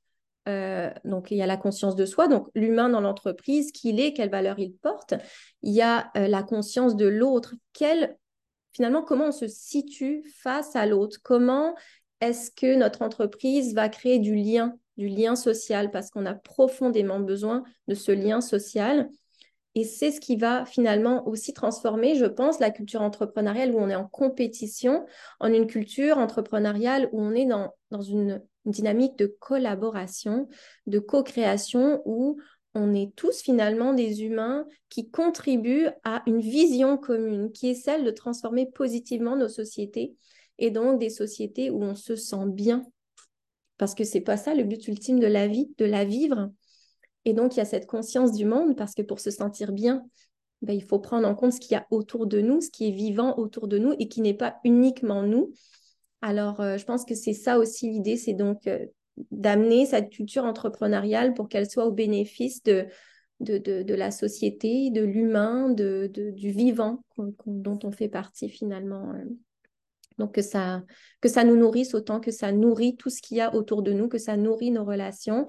euh, 0.49 0.91
donc, 1.05 1.31
il 1.31 1.37
y 1.37 1.43
a 1.43 1.47
la 1.47 1.57
conscience 1.57 1.95
de 1.95 2.05
soi, 2.05 2.27
donc 2.27 2.49
l'humain 2.57 2.89
dans 2.89 3.01
l'entreprise, 3.01 3.71
qui 3.71 3.91
il 3.91 4.01
est, 4.01 4.13
quelle 4.13 4.31
valeur 4.31 4.59
il 4.59 4.75
porte. 4.75 5.15
Il 5.63 5.73
y 5.73 5.83
a 5.83 6.11
euh, 6.17 6.27
la 6.27 6.43
conscience 6.43 6.97
de 6.97 7.07
l'autre, 7.07 7.55
finalement, 8.73 9.03
comment 9.03 9.27
on 9.27 9.33
se 9.33 9.47
situe 9.47 10.25
face 10.43 10.75
à 10.75 10.87
l'autre? 10.87 11.19
Comment 11.23 11.75
est-ce 12.21 12.51
que 12.51 12.77
notre 12.77 13.03
entreprise 13.03 13.75
va 13.75 13.89
créer 13.89 14.19
du 14.19 14.35
lien, 14.35 14.77
du 14.97 15.09
lien 15.09 15.37
social, 15.37 15.91
parce 15.91 16.11
qu'on 16.11 16.27
a 16.27 16.35
profondément 16.35 17.21
besoin 17.21 17.65
de 17.89 17.95
ce 17.95 18.13
lien 18.13 18.41
social. 18.41 19.09
Et 19.75 19.85
c'est 19.85 20.11
ce 20.11 20.21
qui 20.21 20.37
va 20.37 20.67
finalement 20.67 21.27
aussi 21.27 21.55
transformer, 21.55 22.15
je 22.15 22.27
pense, 22.27 22.61
la 22.61 22.71
culture 22.71 23.01
entrepreneuriale 23.01 23.75
où 23.75 23.79
on 23.79 23.89
est 23.89 23.95
en 23.95 24.07
compétition 24.07 25.07
en 25.41 25.53
une 25.53 25.67
culture 25.67 26.19
entrepreneuriale 26.19 27.09
où 27.13 27.23
on 27.23 27.33
est 27.33 27.47
dans, 27.47 27.73
une 28.03 28.43
dynamique 28.67 29.17
de 29.19 29.27
collaboration, 29.27 30.49
de 30.87 30.99
co-création 30.99 32.03
où 32.05 32.39
on 32.75 32.95
est 32.95 33.15
tous 33.17 33.43
finalement 33.43 33.93
des 33.93 34.25
humains 34.25 34.67
qui 34.89 35.11
contribuent 35.11 35.89
à 36.05 36.23
une 36.27 36.41
vision 36.41 36.97
commune, 36.97 37.51
qui 37.53 37.71
est 37.71 37.75
celle 37.75 38.05
de 38.05 38.11
transformer 38.11 38.67
positivement 38.67 39.37
nos 39.37 39.49
sociétés 39.49 40.15
et 40.59 40.71
donc 40.71 40.99
des 40.99 41.11
sociétés 41.11 41.71
où 41.71 41.83
on 41.83 41.95
se 41.95 42.15
sent 42.15 42.47
bien. 42.47 42.85
Parce 43.79 43.95
que 43.95 44.05
c'est 44.05 44.21
pas 44.21 44.37
ça 44.37 44.55
le 44.55 44.65
but 44.65 44.87
ultime 44.87 45.19
de 45.19 45.27
la 45.27 45.49
vie, 45.49 45.71
de 45.79 45.87
la 45.87 46.05
vivre. 46.05 46.51
Et 47.25 47.35
donc 47.35 47.55
il 47.55 47.59
y 47.59 47.63
a 47.63 47.67
cette 47.67 47.87
conscience 47.87 48.33
du 48.33 48.45
monde 48.45 48.77
parce 48.77 48.95
que 48.95 49.03
pour 49.03 49.21
se 49.21 49.31
sentir 49.31 49.73
bien, 49.73 50.05
ben, 50.61 50.75
il 50.75 50.85
faut 50.85 50.99
prendre 50.99 51.27
en 51.27 51.35
compte 51.35 51.53
ce 51.53 51.61
qu'il 51.61 51.73
y 51.73 51.77
a 51.77 51.87
autour 51.91 52.27
de 52.27 52.41
nous, 52.41 52.61
ce 52.61 52.71
qui 52.71 52.89
est 52.89 52.93
vivant 52.93 53.37
autour 53.39 53.69
de 53.69 53.79
nous 53.79 53.95
et 53.99 54.09
qui 54.09 54.21
n'est 54.21 54.35
pas 54.35 54.57
uniquement 54.65 55.23
nous, 55.23 55.53
alors, 56.23 56.61
euh, 56.61 56.79
je 56.79 56.85
pense 56.85 57.05
que 57.05 57.17
c'est 57.17 57.35
ça 57.35 57.59
aussi 57.59 57.91
l'idée, 57.91 58.17
c'est 58.17 58.33
donc 58.33 58.69
euh, 58.69 58.87
d'amener 59.33 59.87
cette 59.87 60.09
culture 60.09 60.45
entrepreneuriale 60.45 61.35
pour 61.35 61.49
qu'elle 61.49 61.69
soit 61.69 61.85
au 61.85 61.91
bénéfice 61.91 62.63
de, 62.63 62.87
de, 63.41 63.95
la 63.95 64.13
société, 64.13 64.91
de 64.91 65.03
l'humain, 65.03 65.69
de, 65.69 66.09
du 66.15 66.51
vivant 66.51 67.05
dont 67.45 67.79
on 67.83 67.91
fait 67.91 68.09
partie 68.09 68.49
finalement. 68.49 69.13
Euh. 69.15 69.25
Donc, 70.19 70.35
que 70.35 70.43
ça, 70.43 70.85
que 71.21 71.29
ça 71.29 71.43
nous 71.43 71.57
nourrisse 71.57 71.95
autant 71.95 72.21
que 72.21 72.31
ça 72.31 72.53
nourrit 72.53 72.97
tout 72.97 73.11
ce 73.11 73.21
qu'il 73.21 73.39
y 73.39 73.41
a 73.41 73.53
autour 73.55 73.83
de 73.83 73.93
nous, 73.93 74.09
que 74.09 74.19
ça 74.19 74.37
nourrit 74.37 74.71
nos 74.71 74.85
relations. 74.85 75.49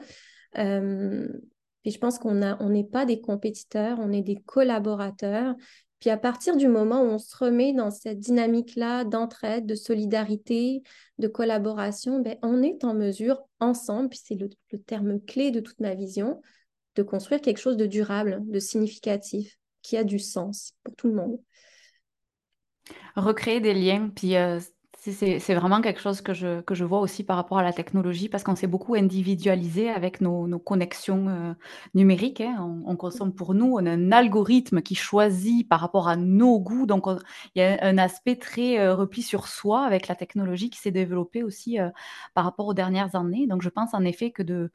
Puis 1.83 1.91
je 1.91 1.99
pense 1.99 2.17
qu'on 2.17 2.41
on 2.41 2.69
n'est 2.69 2.83
pas 2.85 3.05
des 3.05 3.19
compétiteurs, 3.21 3.99
on 3.99 4.11
est 4.11 4.21
des 4.21 4.37
collaborateurs. 4.37 5.55
Puis 5.99 6.09
à 6.09 6.17
partir 6.17 6.57
du 6.57 6.67
moment 6.67 7.01
où 7.01 7.05
on 7.05 7.17
se 7.17 7.35
remet 7.37 7.73
dans 7.73 7.91
cette 7.91 8.19
dynamique-là 8.19 9.03
d'entraide, 9.03 9.65
de 9.65 9.75
solidarité, 9.75 10.81
de 11.17 11.27
collaboration, 11.27 12.19
ben, 12.19 12.37
on 12.41 12.63
est 12.63 12.83
en 12.83 12.93
mesure 12.93 13.41
ensemble, 13.59 14.09
puis 14.09 14.19
c'est 14.23 14.35
le, 14.35 14.49
terme 14.79 15.21
clé 15.21 15.51
de 15.51 15.59
toute 15.59 15.79
ma 15.79 15.93
vision, 15.93 16.41
de 16.95 17.03
construire 17.03 17.41
quelque 17.41 17.59
chose 17.59 17.77
de 17.77 17.85
durable, 17.85 18.41
de 18.45 18.59
significatif, 18.59 19.57
qui 19.81 19.97
a 19.97 20.03
du 20.03 20.19
sens 20.19 20.73
pour 20.83 20.95
tout 20.95 21.07
le 21.07 21.15
monde. 21.15 21.39
Recréer 23.15 23.59
des 23.59 23.73
liens, 23.73 24.09
puis 24.13 24.35
euh, 24.35 24.59
c'est 25.11 25.53
vraiment 25.53 25.81
quelque 25.81 25.99
chose 25.99 26.21
que 26.21 26.33
je, 26.33 26.83
vois 26.83 27.01
aussi 27.01 27.25
par 27.25 27.35
rapport 27.35 27.57
à 27.57 27.63
la 27.63 27.73
technologie 27.73 28.29
parce 28.29 28.43
qu'on 28.43 28.55
s'est 28.55 28.67
beaucoup 28.67 28.95
individualisé 28.95 29.89
avec 29.89 30.21
nos, 30.21 30.59
connexions 30.59 31.27
euh, 31.27 31.53
numériques. 31.93 32.39
Hein. 32.39 32.81
On, 32.85 32.95
consomme 32.95 33.35
pour 33.35 33.53
nous, 33.53 33.75
on 33.77 33.85
un 33.85 34.11
algorithme 34.13 34.81
qui 34.81 34.95
choisit 34.95 35.67
par 35.67 35.81
rapport 35.81 36.07
à 36.07 36.15
nos 36.15 36.57
goûts. 36.57 36.85
Donc, 36.85 37.05
il 37.53 37.59
y 37.59 37.61
a 37.61 37.83
un 37.83 37.97
aspect 37.97 38.37
très 38.37 38.79
euh, 38.79 38.95
repli 38.95 39.23
sur 39.23 39.47
soi 39.47 39.83
avec 39.85 40.07
la 40.07 40.15
technologie 40.15 40.69
qui 40.69 40.79
s'est 40.79 40.91
développée 40.91 41.43
aussi 41.43 41.81
euh, 41.81 41.89
par 42.33 42.45
rapport 42.45 42.67
aux 42.67 42.73
dernières 42.73 43.15
années. 43.15 43.45
Donc, 43.45 43.61
je 43.61 43.69
pense 43.69 43.93
en 43.93 44.05
effet 44.05 44.31
que 44.31 44.43
de 44.43 44.71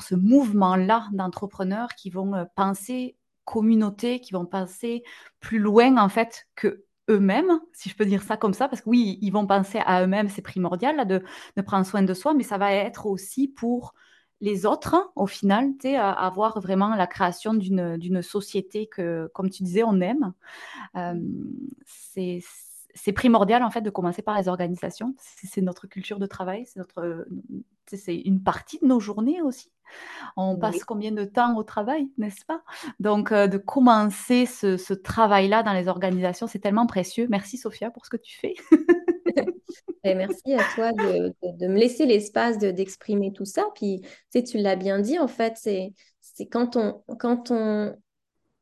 ce 0.00 0.14
mouvement-là 0.16 1.08
d'entrepreneurs 1.12 1.94
qui 1.94 2.10
vont 2.10 2.46
penser 2.56 3.16
communauté, 3.44 4.20
qui 4.20 4.32
vont 4.32 4.46
penser 4.46 5.04
plus 5.40 5.58
loin 5.58 5.96
en 5.96 6.08
fait 6.08 6.48
que 6.54 6.84
eux-mêmes, 7.08 7.60
si 7.72 7.88
je 7.88 7.96
peux 7.96 8.04
dire 8.04 8.22
ça 8.22 8.36
comme 8.36 8.54
ça, 8.54 8.68
parce 8.68 8.82
que 8.82 8.88
oui, 8.88 9.18
ils 9.22 9.30
vont 9.30 9.46
penser 9.46 9.80
à 9.84 10.02
eux-mêmes, 10.02 10.28
c'est 10.28 10.42
primordial 10.42 10.96
là, 10.96 11.04
de, 11.04 11.22
de, 11.56 11.62
prendre 11.62 11.86
soin 11.86 12.02
de 12.02 12.14
soi, 12.14 12.34
mais 12.34 12.42
ça 12.42 12.58
va 12.58 12.72
être 12.72 13.06
aussi 13.06 13.48
pour 13.48 13.94
les 14.40 14.66
autres, 14.66 15.10
au 15.16 15.26
final, 15.26 15.72
avoir 15.96 16.60
vraiment 16.60 16.94
la 16.94 17.06
création 17.06 17.54
d'une 17.54 18.22
société 18.22 18.86
que, 18.86 19.28
comme 19.34 19.50
tu 19.50 19.62
disais, 19.64 19.82
on 19.82 20.00
aime. 20.00 20.32
Euh, 20.96 21.14
c'est 21.84 23.12
primordial 23.12 23.62
en 23.62 23.70
fait 23.70 23.80
de 23.80 23.90
commencer 23.90 24.22
par 24.22 24.38
les 24.38 24.48
organisations. 24.48 25.14
C'est 25.18 25.60
notre 25.60 25.86
culture 25.86 26.18
de 26.18 26.26
travail, 26.26 26.66
c'est 26.66 26.78
notre, 26.78 27.26
c'est 27.96 28.16
une 28.16 28.42
partie 28.42 28.78
de 28.80 28.86
nos 28.86 29.00
journées 29.00 29.42
aussi. 29.42 29.72
On 30.36 30.56
passe 30.56 30.84
combien 30.84 31.12
de 31.12 31.24
temps 31.24 31.56
au 31.56 31.62
travail, 31.62 32.08
n'est-ce 32.18 32.44
pas? 32.44 32.62
Donc, 33.00 33.32
euh, 33.32 33.46
de 33.46 33.58
commencer 33.58 34.46
ce, 34.46 34.92
travail-là 34.92 35.62
dans 35.62 35.72
les 35.72 35.88
organisations, 35.88 36.46
c'est 36.46 36.58
tellement 36.58 36.86
précieux. 36.86 37.26
Merci 37.30 37.56
Sophia 37.56 37.90
pour 37.90 38.04
ce 38.04 38.10
que 38.10 38.16
tu 38.16 38.38
fais. 38.38 38.54
Et 40.04 40.14
merci 40.14 40.54
à 40.54 40.62
toi 40.74 40.92
de, 40.92 41.34
me 41.66 41.78
laisser 41.78 42.06
l'espace 42.06 42.58
d'exprimer 42.58 43.32
tout 43.32 43.44
ça. 43.44 43.64
Puis, 43.74 44.00
tu 44.02 44.08
sais, 44.30 44.44
tu 44.44 44.58
l'as 44.58 44.76
bien 44.76 45.00
dit, 45.00 45.18
en 45.18 45.28
fait, 45.28 45.54
c'est 45.56 45.94
quand 46.46 46.76
on, 46.76 47.02
quand 47.18 47.50
on 47.50 47.94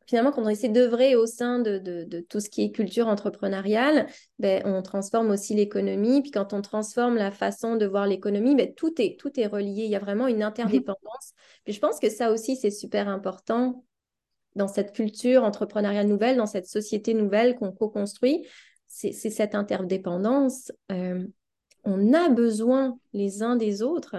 finalement, 0.07 0.31
quand 0.31 0.42
on 0.42 0.49
essaie 0.49 0.69
d'œuvrer 0.69 1.16
au 1.16 1.27
sein 1.27 1.59
de, 1.59 2.27
tout 2.29 2.40
ce 2.40 2.49
qui 2.49 2.62
est 2.62 2.71
culture 2.71 3.09
entrepreneuriale, 3.09 4.07
ben, 4.38 4.62
on 4.64 4.83
transforme 4.83 5.31
aussi 5.31 5.55
l'économie. 5.55 6.23
Puis 6.23 6.31
quand 6.31 6.53
on 6.53 6.62
transforme 6.62 7.16
la 7.16 7.31
façon 7.31 7.77
de 7.77 7.87
voir 7.87 8.07
l'économie, 8.07 8.55
ben, 8.55 8.73
tout, 8.75 9.01
est, 9.01 9.19
tout 9.19 9.38
est 9.38 9.47
relié. 9.47 9.85
Il 9.85 9.90
y 9.90 9.97
a 9.97 10.01
vraiment 10.01 10.29
une 10.29 10.42
interdépendance. 10.42 11.35
Puis 11.64 11.73
je 11.73 11.81
pense 11.81 11.99
que 11.99 12.11
ça 12.11 12.31
aussi, 12.31 12.57
c'est 12.57 12.71
super 12.71 13.09
important 13.09 13.85
dans 14.55 14.69
cette 14.69 14.92
culture 14.92 15.45
entrepreneuriale 15.45 16.07
nouvelle, 16.07 16.37
dans 16.37 16.47
cette 16.47 16.66
société 16.66 17.12
nouvelle 17.12 17.57
qu'on 17.57 17.73
co-construit. 17.73 18.47
C'est 18.87 19.12
cette 19.12 19.55
interdépendance. 19.55 20.73
Euh, 20.90 21.27
on 21.85 22.14
a 22.14 22.29
besoin 22.29 22.99
les 23.12 23.42
uns 23.42 23.57
des 23.57 23.83
autres 23.83 24.16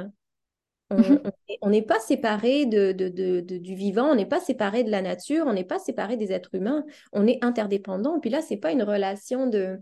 Mmh 0.90 1.18
on 1.62 1.70
n'est 1.70 1.82
pas 1.82 2.00
séparé 2.00 2.66
de, 2.66 2.92
du 2.92 3.76
vivant, 3.76 4.12
on 4.12 4.16
n'est 4.16 4.26
pas 4.26 4.40
séparé 4.40 4.84
de 4.84 4.92
la 4.92 5.02
nature, 5.02 5.46
on 5.48 5.54
n'est 5.54 5.64
pas 5.64 5.80
séparé 5.80 6.18
des 6.18 6.32
êtres 6.32 6.54
humains, 6.56 6.86
on 7.14 7.26
est 7.26 7.44
interdépendants. 7.44 8.20
Puis 8.20 8.30
là, 8.30 8.42
ce 8.42 8.54
n'est 8.54 8.60
pas 8.60 8.72
une 8.72 8.84
relation 8.84 9.48
de, 9.48 9.80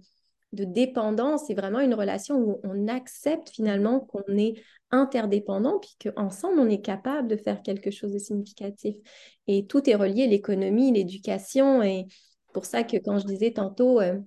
dépendance, 0.51 1.47
c'est 1.47 1.53
vraiment 1.53 1.81
une 1.81 1.93
relation 1.93 2.37
où 2.37 2.61
on 2.63 2.87
accepte 2.87 3.49
finalement 3.49 3.99
qu'on 3.99 4.37
est 4.37 4.53
interdépendant, 4.89 5.79
puis 5.79 5.95
qu'ensemble, 5.99 6.59
on 6.59 6.69
est 6.69 6.81
capable 6.81 7.27
de 7.27 7.35
faire 7.35 7.61
quelque 7.61 7.91
chose 7.91 8.13
de 8.13 8.19
significatif. 8.19 8.95
Et 9.47 9.65
tout 9.65 9.89
est 9.89 9.95
relié, 9.95 10.27
l'économie, 10.27 10.93
l'éducation. 10.93 11.83
Et 11.83 12.05
pour 12.53 12.65
ça 12.65 12.83
que 12.83 12.95
quand 12.95 13.19
je 13.19 13.25
disais 13.25 13.51
tantôt, 13.51 13.99
euh, 13.99 14.17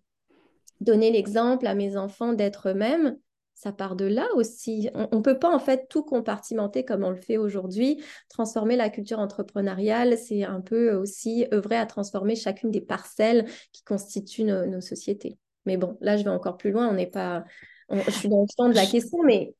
donner 0.80 1.10
l'exemple 1.10 1.66
à 1.66 1.74
mes 1.74 1.96
enfants 1.96 2.34
d'être 2.34 2.68
eux-mêmes, 2.68 3.16
ça 3.58 3.72
part 3.72 3.96
de 3.96 4.04
là 4.04 4.24
aussi. 4.36 4.88
On 4.94 5.16
ne 5.16 5.20
peut 5.20 5.40
pas 5.40 5.52
en 5.52 5.58
fait 5.58 5.88
tout 5.88 6.04
compartimenter 6.04 6.84
comme 6.84 7.02
on 7.02 7.10
le 7.10 7.16
fait 7.16 7.38
aujourd'hui. 7.38 8.00
Transformer 8.28 8.76
la 8.76 8.88
culture 8.88 9.18
entrepreneuriale, 9.18 10.16
c'est 10.16 10.44
un 10.44 10.60
peu 10.60 10.92
aussi 10.92 11.44
œuvrer 11.52 11.76
à 11.76 11.84
transformer 11.84 12.36
chacune 12.36 12.70
des 12.70 12.80
parcelles 12.80 13.46
qui 13.72 13.82
constituent 13.82 14.44
nos, 14.44 14.80
sociétés. 14.80 15.38
Mais 15.66 15.76
bon, 15.76 15.98
là, 16.00 16.16
je 16.16 16.22
vais 16.22 16.30
encore 16.30 16.56
plus 16.56 16.70
loin. 16.70 16.88
On 16.88 16.94
n'est 16.94 17.08
pas, 17.08 17.44
je 17.90 18.10
suis 18.12 18.28
dans 18.28 18.42
le 18.42 18.46
fond 18.56 18.68
de 18.68 18.76
la 18.76 18.86
question, 18.86 19.24
mais 19.24 19.56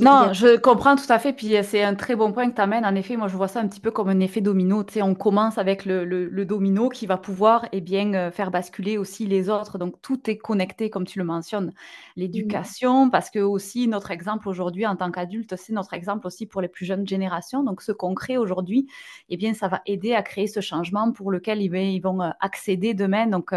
non, 0.00 0.32
je 0.32 0.56
comprends 0.56 0.96
tout 0.96 1.10
à 1.10 1.18
fait. 1.18 1.32
Puis 1.32 1.56
euh, 1.56 1.62
c'est 1.62 1.82
un 1.82 1.94
très 1.94 2.16
bon 2.16 2.32
point 2.32 2.50
que 2.50 2.54
tu 2.54 2.60
amènes. 2.60 2.84
En 2.84 2.94
effet, 2.94 3.16
moi, 3.16 3.28
je 3.28 3.36
vois 3.36 3.48
ça 3.48 3.60
un 3.60 3.68
petit 3.68 3.80
peu 3.80 3.90
comme 3.90 4.08
un 4.08 4.20
effet 4.20 4.40
domino. 4.40 4.84
Tu 4.84 4.94
sais, 4.94 5.02
on 5.02 5.14
commence 5.14 5.58
avec 5.58 5.84
le, 5.84 6.04
le, 6.04 6.44
domino 6.44 6.88
qui 6.88 7.06
va 7.06 7.16
pouvoir 7.16 7.66
eh 7.72 7.80
bien, 7.80 8.12
euh, 8.14 8.30
faire 8.30 8.50
basculer 8.50 8.98
aussi 8.98 9.26
les 9.26 9.48
autres. 9.48 9.78
Donc, 9.78 10.00
tout 10.02 10.28
est 10.28 10.36
connecté, 10.36 10.90
comme 10.90 11.06
tu 11.06 11.18
le 11.18 11.24
mentionnes. 11.24 11.72
L'éducation, 12.16 13.10
parce 13.10 13.30
que 13.30 13.38
aussi, 13.38 13.88
notre 13.88 14.10
exemple 14.10 14.48
aujourd'hui 14.48 14.86
en 14.86 14.96
tant 14.96 15.10
qu'adulte, 15.10 15.54
c'est 15.56 15.72
notre 15.72 15.94
exemple 15.94 16.26
aussi 16.26 16.46
pour 16.46 16.60
les 16.60 16.68
plus 16.68 16.86
jeunes 16.86 17.06
générations. 17.06 17.62
Donc, 17.62 17.82
ce 17.82 17.92
qu'on 17.92 18.14
crée 18.14 18.38
aujourd'hui, 18.38 18.86
eh 19.28 19.36
bien, 19.36 19.54
ça 19.54 19.68
va 19.68 19.82
aider 19.86 20.14
à 20.14 20.22
créer 20.22 20.46
ce 20.46 20.60
changement 20.60 21.12
pour 21.12 21.30
lequel 21.30 21.62
ils, 21.62 22.00
vont 22.00 22.20
euh, 22.22 22.30
accéder 22.40 22.94
demain. 22.94 23.26
Donc, 23.26 23.52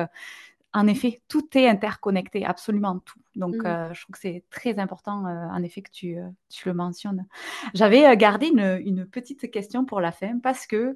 en 0.77 0.85
effet, 0.85 1.21
tout 1.27 1.57
est 1.57 1.67
interconnecté, 1.67 2.45
absolument 2.45 2.99
tout. 2.99 3.19
Donc, 3.35 3.55
mmh. 3.55 3.65
euh, 3.65 3.93
je 3.93 4.01
trouve 4.01 4.13
que 4.13 4.19
c'est 4.19 4.43
très 4.51 4.77
important, 4.77 5.25
euh, 5.25 5.47
en 5.51 5.63
effet, 5.63 5.81
que 5.81 5.89
tu, 5.89 6.17
euh, 6.17 6.29
le 6.65 6.73
mentionnes. 6.73 7.25
J'avais 7.73 8.15
gardé 8.15 8.47
une, 8.47 9.07
petite 9.07 9.49
question 9.49 9.85
pour 9.85 10.01
la 10.01 10.11
fin 10.11 10.37
parce 10.39 10.67
que 10.67 10.95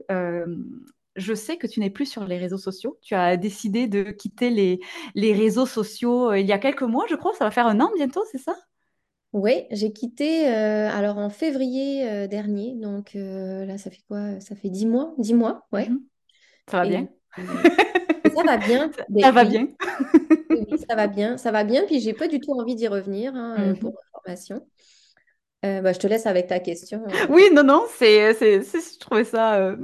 je 1.15 1.33
sais 1.33 1.57
que 1.57 1.67
tu 1.67 1.79
n'es 1.79 1.89
plus 1.89 2.05
sur 2.05 2.25
les 2.25 2.37
réseaux 2.37 2.59
sociaux. 2.59 2.97
Tu 3.01 3.15
as 3.15 3.37
décidé 3.37 3.87
de 3.87 4.11
quitter 4.11 4.49
les, 4.49 4.79
les 5.15 5.33
réseaux 5.33 5.65
sociaux 5.65 6.33
il 6.33 6.45
y 6.45 6.51
a 6.51 6.59
quelques 6.59 6.83
mois, 6.83 7.05
je 7.09 7.15
crois. 7.15 7.33
Ça 7.33 7.45
va 7.45 7.51
faire 7.51 7.67
un 7.67 7.79
an 7.79 7.89
bientôt, 7.95 8.23
c'est 8.31 8.37
ça? 8.37 8.55
Oui, 9.33 9.65
j'ai 9.71 9.93
quitté 9.93 10.47
alors 10.47 11.17
en 11.17 11.29
février 11.29 12.27
dernier. 12.27 12.75
Donc 12.75 13.11
là, 13.15 13.77
ça 13.77 13.89
fait 13.89 14.03
quoi? 14.07 14.39
Ça 14.39 14.55
fait 14.55 14.69
dix 14.69 14.85
mois 14.85 15.13
Dix 15.17 15.33
mois, 15.33 15.67
ouais. 15.71 15.89
Mmh. 15.89 15.99
Ça 16.69 16.77
va 16.77 16.87
bien? 16.87 17.07
ça 18.35 18.43
va 18.43 18.57
bien. 18.57 18.91
ça 19.19 19.31
va 19.31 19.43
bien. 19.43 19.67
oui, 20.49 20.77
ça 20.89 20.95
va 20.95 21.07
bien. 21.07 21.37
Ça 21.37 21.51
va 21.51 21.63
bien. 21.63 21.85
Puis 21.85 21.99
j'ai 21.99 22.13
pas 22.13 22.27
du 22.27 22.39
tout 22.39 22.53
envie 22.53 22.75
d'y 22.75 22.87
revenir 22.87 23.35
hein, 23.35 23.55
euh, 23.59 23.73
pour 23.75 23.93
ma 23.93 23.99
formation. 24.11 24.65
Euh, 25.65 25.81
bah, 25.81 25.93
je 25.93 25.99
te 25.99 26.07
laisse 26.07 26.25
avec 26.25 26.47
ta 26.47 26.59
question. 26.59 27.03
Hein. 27.07 27.27
Oui, 27.29 27.43
non, 27.53 27.63
non, 27.63 27.85
c'est, 27.97 28.33
c'est, 28.33 28.61
je 28.61 28.99
trouvais 28.99 29.23
ça. 29.23 29.55
Euh, 29.55 29.77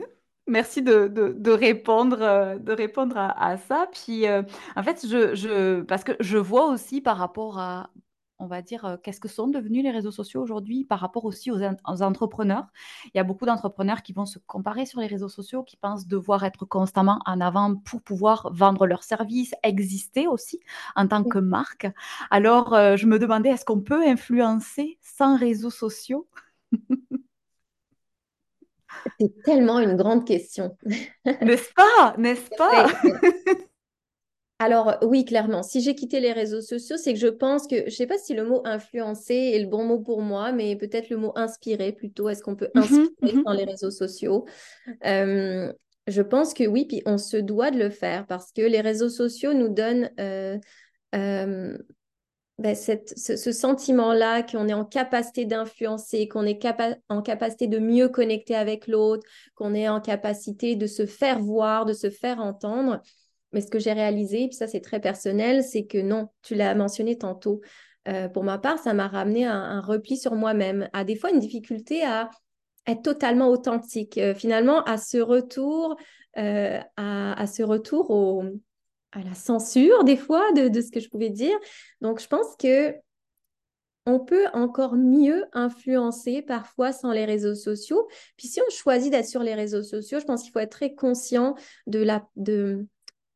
merci 0.47 0.81
de, 0.81 1.07
de, 1.07 1.33
de, 1.37 1.51
répondre, 1.51 2.57
de 2.59 2.71
répondre 2.71 3.17
à, 3.17 3.51
à 3.51 3.57
ça. 3.57 3.87
Puis, 3.91 4.25
en 4.27 4.83
fait, 4.83 5.05
je, 5.07 5.35
je, 5.35 5.81
parce 5.81 6.03
que 6.03 6.13
je 6.19 6.37
vois 6.37 6.65
aussi 6.71 7.01
par 7.01 7.17
rapport 7.17 7.59
à 7.59 7.91
on 8.39 8.47
va 8.47 8.61
dire, 8.61 8.97
qu'est-ce 9.03 9.19
que 9.19 9.27
sont 9.27 9.47
devenus 9.47 9.83
les 9.83 9.91
réseaux 9.91 10.11
sociaux 10.11 10.41
aujourd'hui 10.41 10.85
par 10.85 10.99
rapport 10.99 11.25
aussi 11.25 11.51
aux, 11.51 11.61
entrepreneurs? 12.03 12.67
Il 13.05 13.11
y 13.15 13.19
a 13.19 13.23
beaucoup 13.23 13.45
d'entrepreneurs 13.45 14.03
qui 14.03 14.13
vont 14.13 14.25
se 14.25 14.39
comparer 14.39 14.85
sur 14.85 14.99
les 14.99 15.07
réseaux 15.07 15.29
sociaux, 15.29 15.63
qui 15.63 15.77
pensent 15.77 16.07
devoir 16.07 16.43
être 16.43 16.65
constamment 16.65 17.19
en 17.25 17.41
avant 17.41 17.75
pour 17.75 18.01
pouvoir 18.01 18.49
vendre 18.53 18.85
leurs 18.85 19.03
services, 19.03 19.53
exister 19.63 20.27
aussi 20.27 20.59
en 20.95 21.07
tant 21.07 21.23
que 21.23 21.39
marque. 21.39 21.87
Alors, 22.29 22.73
je 22.95 23.05
me 23.05 23.19
demandais, 23.19 23.49
est-ce 23.49 23.65
qu'on 23.65 23.81
peut 23.81 24.07
influencer 24.07 24.97
sans 25.01 25.37
réseaux 25.37 25.71
sociaux? 25.71 26.27
C'est 29.19 29.43
tellement 29.43 29.79
une 29.79 29.95
grande 29.95 30.25
question. 30.25 30.77
N'est-ce 31.25 31.73
pas? 31.73 32.15
N'est-ce 32.17 32.49
pas? 32.57 32.87
alors 34.59 34.97
oui, 35.03 35.23
clairement. 35.23 35.61
Si 35.61 35.81
j'ai 35.81 35.93
quitté 35.93 36.19
les 36.19 36.31
réseaux 36.31 36.61
sociaux, 36.61 36.97
c'est 36.97 37.13
que 37.13 37.19
je 37.19 37.27
pense 37.27 37.67
que, 37.67 37.75
je 37.77 37.85
ne 37.85 37.89
sais 37.89 38.07
pas 38.07 38.17
si 38.17 38.33
le 38.33 38.43
mot 38.43 38.61
influencer 38.65 39.35
est 39.35 39.59
le 39.59 39.67
bon 39.67 39.83
mot 39.83 39.99
pour 39.99 40.21
moi, 40.21 40.51
mais 40.51 40.75
peut-être 40.75 41.09
le 41.09 41.17
mot 41.17 41.31
inspirer 41.35 41.91
plutôt. 41.91 42.29
Est-ce 42.29 42.41
qu'on 42.41 42.55
peut 42.55 42.69
mmh 42.73 42.79
inspirer 42.79 43.33
mmh 43.33 43.43
dans 43.43 43.53
les 43.53 43.65
réseaux 43.65 43.91
sociaux? 43.91 44.45
Je 46.07 46.21
pense 46.21 46.53
que 46.53 46.65
oui, 46.65 46.85
puis 46.85 47.03
on 47.05 47.17
se 47.17 47.35
doit 47.35 47.69
de 47.69 47.77
le 47.77 47.89
faire 47.89 48.25
parce 48.27 48.53
que 48.53 48.61
les 48.61 48.79
réseaux 48.79 49.09
sociaux 49.09 49.53
nous 49.53 49.67
donnent 49.67 50.09
euh, 50.19 50.57
ben, 52.59 52.75
ce, 52.75 53.51
sentiment-là 53.51 54.41
qu'on 54.41 54.67
est 54.69 54.73
en 54.73 54.85
capacité 54.85 55.45
d'influencer, 55.45 56.27
qu'on 56.27 56.45
est 56.45 56.59
en 57.09 57.21
capacité 57.21 57.67
de 57.67 57.77
mieux 57.77 58.07
connecter 58.07 58.55
avec 58.55 58.87
l'autre, 58.87 59.27
qu'on 59.53 59.75
est 59.75 59.89
en 59.89 59.99
capacité 59.99 60.75
de 60.75 60.87
se 60.87 61.05
faire 61.05 61.39
voir, 61.39 61.85
de 61.85 61.93
se 61.93 62.09
faire 62.09 62.39
entendre. 62.39 63.01
Mais 63.53 63.61
ce 63.61 63.67
que 63.67 63.79
j'ai 63.79 63.93
réalisé, 63.93 64.47
puis 64.47 64.55
ça 64.55 64.67
c'est 64.67 64.81
très 64.81 64.99
personnel, 64.99 65.63
c'est 65.63 65.85
que 65.85 65.97
non, 65.97 66.29
tu 66.41 66.55
l'as 66.55 66.75
mentionné 66.75 67.17
tantôt. 67.17 67.61
Euh, 68.07 68.29
pour 68.29 68.43
ma 68.43 68.57
part, 68.57 68.79
ça 68.79 68.93
m'a 68.93 69.07
ramené 69.07 69.45
un, 69.45 69.61
un, 69.61 69.81
repli 69.81 70.17
sur 70.17 70.35
moi-même, 70.35 70.89
à 70.93 71.03
des 71.03 71.15
fois 71.15 71.31
une 71.31 71.39
difficulté 71.39 72.03
à 72.03 72.29
être 72.87 73.01
totalement 73.01 73.49
authentique. 73.49 74.17
Euh, 74.17 74.33
finalement, 74.33 74.81
à 74.83 74.97
ce 74.97 75.17
retour, 75.17 75.97
euh, 76.37 76.79
à, 76.95 77.47
ce 77.47 77.63
retour 77.63 78.09
au, 78.11 78.43
à 79.11 79.21
la 79.23 79.33
censure 79.33 80.03
des 80.03 80.17
fois 80.17 80.51
de, 80.53 80.69
de, 80.69 80.81
ce 80.81 80.91
que 80.91 80.99
je 80.99 81.09
pouvais 81.09 81.29
dire. 81.29 81.57
Donc, 82.01 82.21
je 82.21 82.27
pense 82.27 82.55
que 82.57 82.95
on 84.05 84.21
peut 84.21 84.47
encore 84.53 84.95
mieux 84.95 85.43
influencer 85.51 86.41
parfois 86.41 86.93
sans 86.93 87.11
les 87.11 87.25
réseaux 87.25 87.55
sociaux. 87.55 88.07
Puis 88.37 88.47
si 88.47 88.61
on 88.61 88.69
choisit 88.69 89.11
d'être 89.11 89.27
sur 89.27 89.43
les 89.43 89.53
réseaux 89.53 89.83
sociaux, 89.83 90.21
je 90.21 90.25
pense 90.25 90.43
qu'il 90.43 90.53
faut 90.53 90.59
être 90.59 90.71
très 90.71 90.95
conscient 90.95 91.55
de 91.87 91.99
la 91.99 92.25
de 92.37 92.87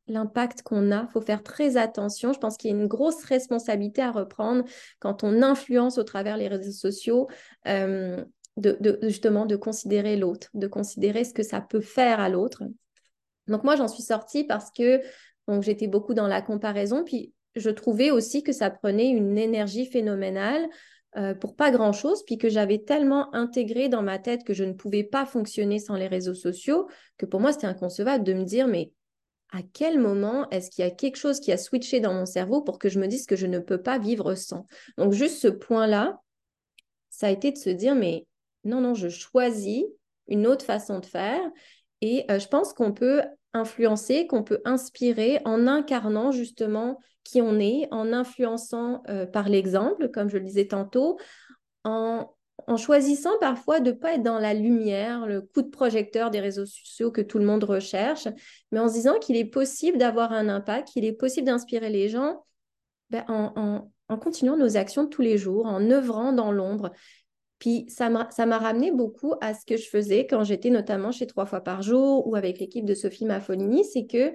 l'impact 0.06 0.62
qu'on 0.62 0.90
a. 0.90 1.02
Il 1.02 1.12
faut 1.12 1.20
faire 1.20 1.42
très 1.42 1.76
attention. 1.76 2.32
Je 2.32 2.38
pense 2.38 2.56
qu'il 2.56 2.70
y 2.70 2.74
a 2.74 2.76
une 2.76 2.88
grosse 2.88 3.24
responsabilité 3.24 4.02
à 4.02 4.10
reprendre 4.10 4.64
quand 4.98 5.24
on 5.24 5.42
influence 5.42 5.98
au 5.98 6.04
travers 6.04 6.36
les 6.36 6.48
réseaux 6.48 6.72
sociaux. 6.72 7.28
Euh, 7.66 8.24
de, 8.58 8.98
justement 9.02 9.46
de 9.46 9.56
considérer 9.56 10.16
l'autre, 10.16 10.50
de 10.54 10.66
considérer 10.66 11.24
ce 11.24 11.32
que 11.32 11.42
ça 11.42 11.60
peut 11.60 11.80
faire 11.80 12.20
à 12.20 12.28
l'autre. 12.28 12.62
Donc 13.48 13.64
moi, 13.64 13.76
j'en 13.76 13.88
suis 13.88 14.02
sortie 14.02 14.44
parce 14.44 14.70
que 14.70 15.00
j'étais 15.60 15.86
beaucoup 15.86 16.14
dans 16.14 16.26
la 16.26 16.42
comparaison, 16.42 17.04
puis 17.04 17.32
je 17.56 17.70
trouvais 17.70 18.10
aussi 18.10 18.42
que 18.42 18.52
ça 18.52 18.70
prenait 18.70 19.08
une 19.10 19.38
énergie 19.38 19.86
phénoménale 19.86 20.68
euh, 21.16 21.34
pour 21.34 21.56
pas 21.56 21.70
grand-chose, 21.70 22.24
puis 22.24 22.38
que 22.38 22.48
j'avais 22.48 22.78
tellement 22.78 23.34
intégré 23.34 23.88
dans 23.88 24.02
ma 24.02 24.18
tête 24.18 24.44
que 24.44 24.54
je 24.54 24.64
ne 24.64 24.72
pouvais 24.72 25.04
pas 25.04 25.26
fonctionner 25.26 25.78
sans 25.78 25.94
les 25.94 26.06
réseaux 26.06 26.34
sociaux, 26.34 26.88
que 27.18 27.26
pour 27.26 27.40
moi, 27.40 27.52
c'était 27.52 27.66
inconcevable 27.66 28.24
de 28.24 28.32
me 28.32 28.44
dire, 28.44 28.66
mais 28.66 28.92
à 29.52 29.60
quel 29.62 29.98
moment 29.98 30.48
est-ce 30.50 30.70
qu'il 30.70 30.84
y 30.84 30.88
a 30.88 30.90
quelque 30.90 31.16
chose 31.16 31.38
qui 31.38 31.52
a 31.52 31.58
switché 31.58 32.00
dans 32.00 32.14
mon 32.14 32.26
cerveau 32.26 32.62
pour 32.62 32.78
que 32.78 32.88
je 32.88 32.98
me 32.98 33.06
dise 33.06 33.26
que 33.26 33.36
je 33.36 33.46
ne 33.46 33.58
peux 33.58 33.80
pas 33.80 33.98
vivre 33.98 34.34
sans? 34.34 34.66
Donc 34.96 35.12
juste 35.12 35.38
ce 35.38 35.48
point-là, 35.48 36.18
ça 37.10 37.26
a 37.26 37.30
été 37.30 37.52
de 37.52 37.58
se 37.58 37.70
dire, 37.70 37.94
mais 37.94 38.26
non, 38.64 38.80
non, 38.80 38.94
je 38.94 39.08
choisis 39.08 39.84
une 40.28 40.46
autre 40.46 40.64
façon 40.64 40.98
de 40.98 41.06
faire. 41.06 41.42
Et 42.00 42.24
euh, 42.30 42.38
je 42.38 42.48
pense 42.48 42.72
qu'on 42.72 42.92
peut 42.92 43.22
influencer, 43.52 44.26
qu'on 44.26 44.42
peut 44.42 44.62
inspirer 44.64 45.40
en 45.44 45.66
incarnant 45.66 46.32
justement 46.32 46.98
qui 47.22 47.42
on 47.42 47.60
est, 47.60 47.86
en 47.90 48.12
influençant 48.12 49.02
euh, 49.08 49.26
par 49.26 49.48
l'exemple, 49.48 50.08
comme 50.08 50.28
je 50.30 50.38
le 50.38 50.44
disais 50.44 50.66
tantôt, 50.66 51.18
en 51.84 52.34
en 52.66 52.76
choisissant 52.76 53.38
parfois 53.40 53.80
de 53.80 53.90
ne 53.90 53.96
pas 53.96 54.14
être 54.14 54.22
dans 54.22 54.38
la 54.38 54.54
lumière, 54.54 55.26
le 55.26 55.40
coup 55.40 55.62
de 55.62 55.68
projecteur 55.68 56.30
des 56.30 56.40
réseaux 56.40 56.66
sociaux 56.66 57.10
que 57.10 57.20
tout 57.20 57.38
le 57.38 57.44
monde 57.44 57.64
recherche, 57.64 58.28
mais 58.70 58.78
en 58.78 58.88
se 58.88 58.94
disant 58.94 59.18
qu'il 59.18 59.36
est 59.36 59.44
possible 59.44 59.98
d'avoir 59.98 60.32
un 60.32 60.48
impact, 60.48 60.88
qu'il 60.88 61.04
est 61.04 61.12
possible 61.12 61.46
d'inspirer 61.46 61.90
les 61.90 62.08
gens 62.08 62.44
ben, 63.10 63.24
en, 63.28 64.16
continuant 64.18 64.56
nos 64.56 64.76
actions 64.76 65.06
tous 65.06 65.22
les 65.22 65.38
jours, 65.38 65.66
en 65.66 65.90
œuvrant 65.90 66.32
dans 66.32 66.52
l'ombre. 66.52 66.92
Puis 67.58 67.86
ça 67.88 68.10
m'a 68.10 68.58
ramené 68.58 68.90
beaucoup 68.90 69.34
à 69.40 69.54
ce 69.54 69.64
que 69.64 69.76
je 69.76 69.88
faisais 69.88 70.26
quand 70.26 70.44
j'étais 70.44 70.70
notamment 70.70 71.12
chez 71.12 71.26
Trois 71.26 71.46
fois 71.46 71.60
par 71.60 71.82
jour 71.82 72.26
ou 72.26 72.36
avec 72.36 72.58
l'équipe 72.58 72.84
de 72.84 72.94
Sophie 72.94 73.24
Maffolini, 73.24 73.84
c'est 73.84 74.06
que 74.06 74.34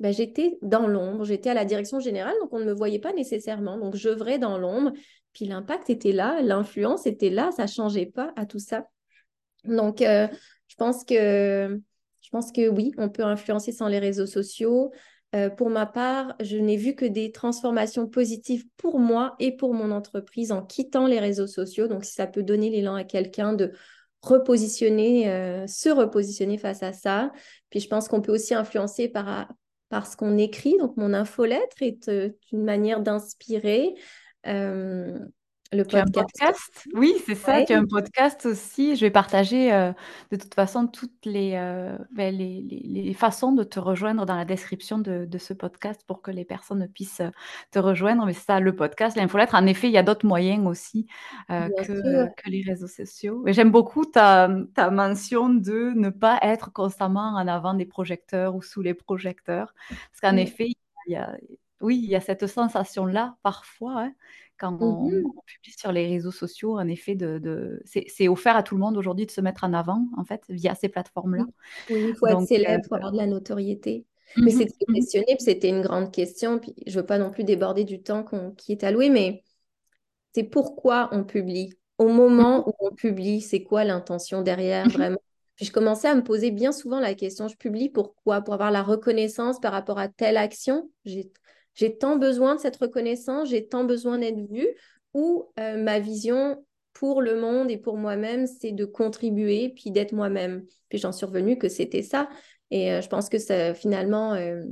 ben, 0.00 0.12
j'étais 0.12 0.58
dans 0.62 0.86
l'ombre, 0.86 1.24
j'étais 1.24 1.50
à 1.50 1.54
la 1.54 1.64
direction 1.64 2.00
générale, 2.00 2.34
donc 2.40 2.52
on 2.52 2.58
ne 2.58 2.64
me 2.64 2.72
voyait 2.72 2.98
pas 2.98 3.12
nécessairement. 3.12 3.78
Donc 3.78 3.94
j'œuvrais 3.94 4.38
dans 4.38 4.58
l'ombre, 4.58 4.92
puis 5.34 5.46
l'impact 5.46 5.90
était 5.90 6.12
là, 6.12 6.40
l'influence 6.40 7.06
était 7.06 7.30
là, 7.30 7.50
ça 7.50 7.66
changeait 7.66 8.06
pas 8.06 8.32
à 8.36 8.46
tout 8.46 8.60
ça. 8.60 8.88
Donc, 9.64 10.00
euh, 10.00 10.28
je, 10.68 10.76
pense 10.76 11.04
que, 11.04 11.80
je 12.22 12.30
pense 12.30 12.52
que 12.52 12.68
oui, 12.68 12.92
on 12.96 13.08
peut 13.08 13.24
influencer 13.24 13.72
sans 13.72 13.88
les 13.88 13.98
réseaux 13.98 14.26
sociaux. 14.26 14.92
Euh, 15.34 15.50
pour 15.50 15.70
ma 15.70 15.86
part, 15.86 16.34
je 16.40 16.56
n'ai 16.56 16.76
vu 16.76 16.94
que 16.94 17.04
des 17.04 17.32
transformations 17.32 18.06
positives 18.06 18.64
pour 18.76 19.00
moi 19.00 19.34
et 19.40 19.56
pour 19.56 19.74
mon 19.74 19.90
entreprise 19.90 20.52
en 20.52 20.64
quittant 20.64 21.08
les 21.08 21.18
réseaux 21.18 21.48
sociaux. 21.48 21.88
Donc, 21.88 22.04
si 22.04 22.12
ça 22.12 22.28
peut 22.28 22.44
donner 22.44 22.70
l'élan 22.70 22.94
à 22.94 23.02
quelqu'un 23.02 23.54
de 23.54 23.72
repositionner, 24.22 25.28
euh, 25.30 25.66
se 25.66 25.88
repositionner 25.88 26.58
face 26.58 26.84
à 26.84 26.92
ça. 26.92 27.32
Puis, 27.70 27.80
je 27.80 27.88
pense 27.88 28.06
qu'on 28.06 28.20
peut 28.20 28.32
aussi 28.32 28.54
influencer 28.54 29.08
par, 29.08 29.52
par 29.88 30.06
ce 30.06 30.16
qu'on 30.16 30.38
écrit. 30.38 30.76
Donc, 30.78 30.96
mon 30.96 31.12
infolettre 31.12 31.82
est 31.82 32.08
une 32.52 32.62
manière 32.62 33.00
d'inspirer 33.00 33.94
le 35.74 35.84
podcast. 35.84 36.86
Oui, 36.94 37.14
c'est 37.26 37.34
ça. 37.34 37.64
Tu 37.64 37.72
as 37.72 37.78
un 37.78 37.86
podcast 37.86 38.46
aussi. 38.46 38.96
Je 38.96 39.00
vais 39.00 39.10
partager 39.10 39.72
euh, 39.72 39.92
de 40.30 40.36
toute 40.36 40.54
façon 40.54 40.86
toutes 40.86 41.26
euh, 41.26 41.98
ben, 42.12 42.34
les, 42.34 42.62
les, 42.62 43.14
façons 43.14 43.52
de 43.52 43.64
te 43.64 43.80
rejoindre 43.80 44.24
dans 44.26 44.36
la 44.36 44.44
description 44.44 44.98
de, 44.98 45.28
ce 45.38 45.52
podcast 45.52 46.02
pour 46.06 46.22
que 46.22 46.30
les 46.30 46.44
personnes 46.44 46.86
puissent 46.88 47.20
euh, 47.20 47.30
te 47.70 47.78
rejoindre. 47.78 48.24
Mais 48.26 48.32
c'est 48.32 48.46
ça, 48.46 48.60
le 48.60 48.74
podcast, 48.74 49.16
l'infolettre. 49.16 49.54
En 49.54 49.66
effet, 49.66 49.88
il 49.88 49.92
y 49.92 49.98
a 49.98 50.02
d'autres 50.02 50.26
moyens 50.26 50.66
aussi 50.66 51.06
que, 51.48 52.26
que, 52.34 52.50
les 52.50 52.62
réseaux 52.62 52.88
sociaux. 52.88 53.42
J'aime 53.46 53.70
beaucoup 53.70 54.04
ta, 54.04 54.48
ta, 54.74 54.90
mention 54.90 55.48
de 55.48 55.92
ne 55.94 56.10
pas 56.10 56.38
être 56.42 56.72
constamment 56.72 57.34
en 57.34 57.48
avant 57.48 57.74
des 57.74 57.86
projecteurs 57.86 58.54
ou 58.54 58.62
sous 58.62 58.82
les 58.82 58.94
projecteurs. 58.94 59.74
Parce 59.88 60.20
qu'en 60.20 60.36
effet, 60.36 60.68
il 61.06 61.12
y 61.12 61.16
a, 61.16 61.36
oui, 61.80 62.00
il 62.02 62.08
y 62.08 62.16
a 62.16 62.20
cette 62.20 62.46
sensation-là 62.46 63.36
parfois. 63.42 64.04
Hein, 64.04 64.12
quand 64.58 64.72
mmh 64.72 64.82
on, 64.82 65.42
publie 65.46 65.74
sur 65.76 65.92
les 65.92 66.06
réseaux 66.06 66.30
sociaux, 66.30 66.78
en 66.78 66.86
effet, 66.88 67.14
de, 67.14 67.82
c'est 67.84 68.28
offert 68.28 68.56
à 68.56 68.62
tout 68.62 68.74
le 68.74 68.80
monde 68.80 68.96
aujourd'hui 68.96 69.26
de 69.26 69.30
se 69.30 69.40
mettre 69.40 69.64
en 69.64 69.72
avant, 69.72 70.06
en 70.16 70.24
fait, 70.24 70.42
via 70.48 70.74
ces 70.74 70.88
plateformes-là. 70.88 71.44
Oui, 71.90 72.06
il 72.10 72.14
faut 72.14 72.26
être 72.26 72.46
célèbre, 72.46 72.82
il 72.84 72.88
faut 72.88 72.94
avoir 72.94 73.12
de 73.12 73.16
la 73.16 73.26
notoriété. 73.26 74.06
Mais 74.36 74.46
mmh 74.46 74.50
c'était 74.50 74.84
mmh 74.88 74.94
questionné, 74.94 75.36
c'était 75.38 75.68
une 75.68 75.82
grande 75.82 76.12
question. 76.12 76.58
Puis 76.58 76.74
je 76.86 76.96
ne 76.96 77.00
veux 77.00 77.06
pas 77.06 77.18
non 77.18 77.30
plus 77.30 77.44
déborder 77.44 77.84
du 77.84 78.02
temps 78.02 78.24
qui 78.56 78.72
est 78.72 78.84
alloué, 78.84 79.10
mais 79.10 79.42
c'est 80.34 80.44
pourquoi 80.44 81.08
on 81.12 81.24
publie? 81.24 81.72
Au 81.98 82.08
moment 82.08 82.68
où 82.68 82.72
on 82.80 82.92
publie, 82.92 83.40
c'est 83.40 83.62
quoi 83.62 83.84
l'intention 83.84 84.42
derrière 84.42 84.88
vraiment? 84.88 85.20
Puis 85.56 85.66
je 85.66 85.72
commençais 85.72 86.08
à 86.08 86.14
me 86.16 86.24
poser 86.24 86.50
bien 86.50 86.72
souvent 86.72 86.98
la 86.98 87.14
question, 87.14 87.46
je 87.46 87.56
publie 87.56 87.88
pourquoi 87.88 88.40
Pour 88.40 88.54
avoir 88.54 88.72
la 88.72 88.82
reconnaissance 88.82 89.60
par 89.60 89.72
rapport 89.72 89.98
à 89.98 90.08
telle 90.08 90.36
action? 90.36 90.90
J'ai 91.04 91.30
j'ai 91.74 91.96
tant 91.96 92.16
besoin 92.16 92.54
de 92.54 92.60
cette 92.60 92.76
reconnaissance, 92.76 93.50
j'ai 93.50 93.66
tant 93.66 93.84
besoin 93.84 94.18
d'être 94.18 94.40
vue, 94.50 94.68
ou 95.12 95.50
euh, 95.58 95.76
ma 95.76 96.00
vision 96.00 96.64
pour 96.92 97.22
le 97.22 97.40
monde 97.40 97.70
et 97.70 97.76
pour 97.76 97.96
moi-même, 97.96 98.46
c'est 98.46 98.72
de 98.72 98.84
contribuer, 98.84 99.70
puis 99.70 99.90
d'être 99.90 100.12
moi-même. 100.12 100.64
Puis 100.88 100.98
j'en 100.98 101.12
suis 101.12 101.26
revenue 101.26 101.58
que 101.58 101.68
c'était 101.68 102.02
ça. 102.02 102.28
Et 102.70 102.92
euh, 102.92 103.00
je 103.00 103.08
pense 103.08 103.28
que 103.28 103.38
finalement, 103.74 104.34
euh, 104.34 104.62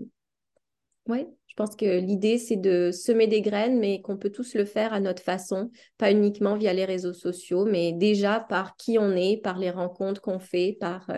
ouais, 1.08 1.28
je 1.46 1.54
pense 1.54 1.76
que 1.76 1.98
l'idée, 1.98 2.38
c'est 2.38 2.56
de 2.56 2.90
semer 2.92 3.26
des 3.26 3.42
graines, 3.42 3.78
mais 3.78 4.00
qu'on 4.00 4.16
peut 4.16 4.30
tous 4.30 4.54
le 4.54 4.64
faire 4.64 4.92
à 4.92 5.00
notre 5.00 5.22
façon, 5.22 5.70
pas 5.98 6.10
uniquement 6.10 6.56
via 6.56 6.72
les 6.72 6.84
réseaux 6.84 7.12
sociaux, 7.12 7.64
mais 7.64 7.92
déjà 7.92 8.40
par 8.40 8.76
qui 8.76 8.98
on 8.98 9.14
est, 9.16 9.36
par 9.42 9.58
les 9.58 9.70
rencontres 9.70 10.20
qu'on 10.20 10.38
fait, 10.38 10.76
par 10.80 11.10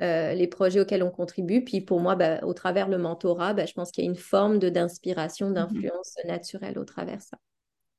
les 0.00 0.46
projets 0.48 0.80
auxquels 0.80 1.02
on 1.02 1.10
contribue. 1.10 1.64
Puis 1.64 1.80
pour 1.80 2.00
moi, 2.00 2.16
bah, 2.16 2.40
au 2.44 2.54
travers 2.54 2.88
le 2.88 2.98
mentorat, 2.98 3.54
bah, 3.54 3.66
je 3.66 3.74
pense 3.74 3.90
qu'il 3.92 4.04
y 4.04 4.06
a 4.06 4.10
une 4.10 4.16
forme 4.16 4.58
d'inspiration, 4.58 5.50
mmh 5.56 5.90
d'influence 5.90 6.16
naturelle 6.26 6.78
au 6.78 6.84
travers 6.84 7.20
ça. 7.22 7.38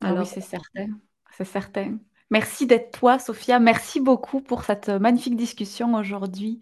Ah 0.02 0.14
oui, 0.16 0.26
c'est 0.26 0.42
certain. 0.42 0.88
C'est 1.32 1.46
certain. 1.46 2.00
Merci 2.32 2.66
d'être 2.66 2.98
toi, 2.98 3.20
Sophia. 3.20 3.60
Merci 3.60 4.00
beaucoup 4.00 4.40
pour 4.40 4.64
cette 4.64 4.88
magnifique 4.88 5.36
discussion 5.36 5.94
aujourd'hui. 5.96 6.62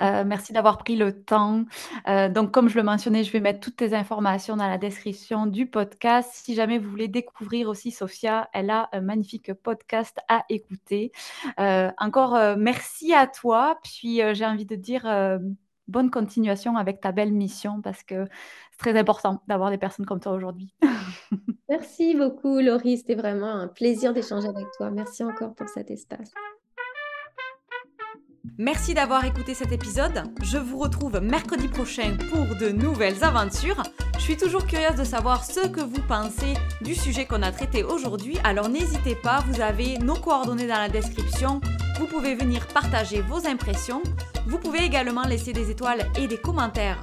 Euh, 0.00 0.22
merci 0.24 0.52
d'avoir 0.52 0.78
pris 0.78 0.94
le 0.94 1.12
temps. 1.12 1.64
Euh, 2.06 2.28
donc, 2.28 2.52
comme 2.52 2.68
je 2.68 2.76
le 2.76 2.84
mentionnais, 2.84 3.24
je 3.24 3.32
vais 3.32 3.40
mettre 3.40 3.58
toutes 3.58 3.74
tes 3.74 3.94
informations 3.94 4.56
dans 4.56 4.68
la 4.68 4.78
description 4.78 5.46
du 5.46 5.66
podcast. 5.66 6.30
Si 6.32 6.54
jamais 6.54 6.78
vous 6.78 6.88
voulez 6.88 7.08
découvrir 7.08 7.68
aussi 7.68 7.90
Sophia, 7.90 8.48
elle 8.52 8.70
a 8.70 8.88
un 8.92 9.00
magnifique 9.00 9.52
podcast 9.54 10.20
à 10.28 10.44
écouter. 10.48 11.10
Euh, 11.58 11.90
encore 11.98 12.38
merci 12.56 13.12
à 13.12 13.26
toi. 13.26 13.80
Puis, 13.82 14.20
j'ai 14.34 14.46
envie 14.46 14.66
de 14.66 14.76
dire 14.76 15.04
bonne 15.88 16.10
continuation 16.10 16.76
avec 16.76 17.00
ta 17.00 17.10
belle 17.10 17.32
mission 17.32 17.80
parce 17.82 18.04
que 18.04 18.26
c'est 18.70 18.78
très 18.78 18.96
important 18.96 19.42
d'avoir 19.48 19.70
des 19.70 19.78
personnes 19.78 20.06
comme 20.06 20.20
toi 20.20 20.32
aujourd'hui. 20.32 20.72
Merci 21.68 22.14
beaucoup, 22.14 22.60
Laurie. 22.60 22.96
C'était 22.96 23.14
vraiment 23.14 23.50
un 23.50 23.68
plaisir 23.68 24.14
d'échanger 24.14 24.48
avec 24.48 24.66
toi. 24.76 24.90
Merci 24.90 25.22
encore 25.22 25.54
pour 25.54 25.68
cet 25.68 25.90
espace. 25.90 26.32
Merci 28.56 28.94
d'avoir 28.94 29.24
écouté 29.24 29.54
cet 29.54 29.72
épisode. 29.72 30.24
Je 30.42 30.58
vous 30.58 30.78
retrouve 30.78 31.20
mercredi 31.20 31.68
prochain 31.68 32.16
pour 32.30 32.56
de 32.56 32.70
nouvelles 32.70 33.22
aventures. 33.22 33.82
Je 34.14 34.20
suis 34.20 34.36
toujours 34.36 34.66
curieuse 34.66 34.96
de 34.96 35.04
savoir 35.04 35.44
ce 35.44 35.68
que 35.68 35.80
vous 35.80 36.02
pensez 36.08 36.54
du 36.80 36.94
sujet 36.94 37.26
qu'on 37.26 37.42
a 37.42 37.52
traité 37.52 37.84
aujourd'hui. 37.84 38.36
Alors 38.44 38.68
n'hésitez 38.68 39.14
pas, 39.14 39.44
vous 39.46 39.60
avez 39.60 39.98
nos 39.98 40.16
coordonnées 40.16 40.66
dans 40.66 40.78
la 40.78 40.88
description. 40.88 41.60
Vous 41.98 42.06
pouvez 42.06 42.34
venir 42.34 42.66
partager 42.68 43.20
vos 43.20 43.46
impressions. 43.46 44.02
Vous 44.46 44.58
pouvez 44.58 44.84
également 44.84 45.22
laisser 45.22 45.52
des 45.52 45.70
étoiles 45.70 46.06
et 46.18 46.26
des 46.26 46.38
commentaires 46.38 47.02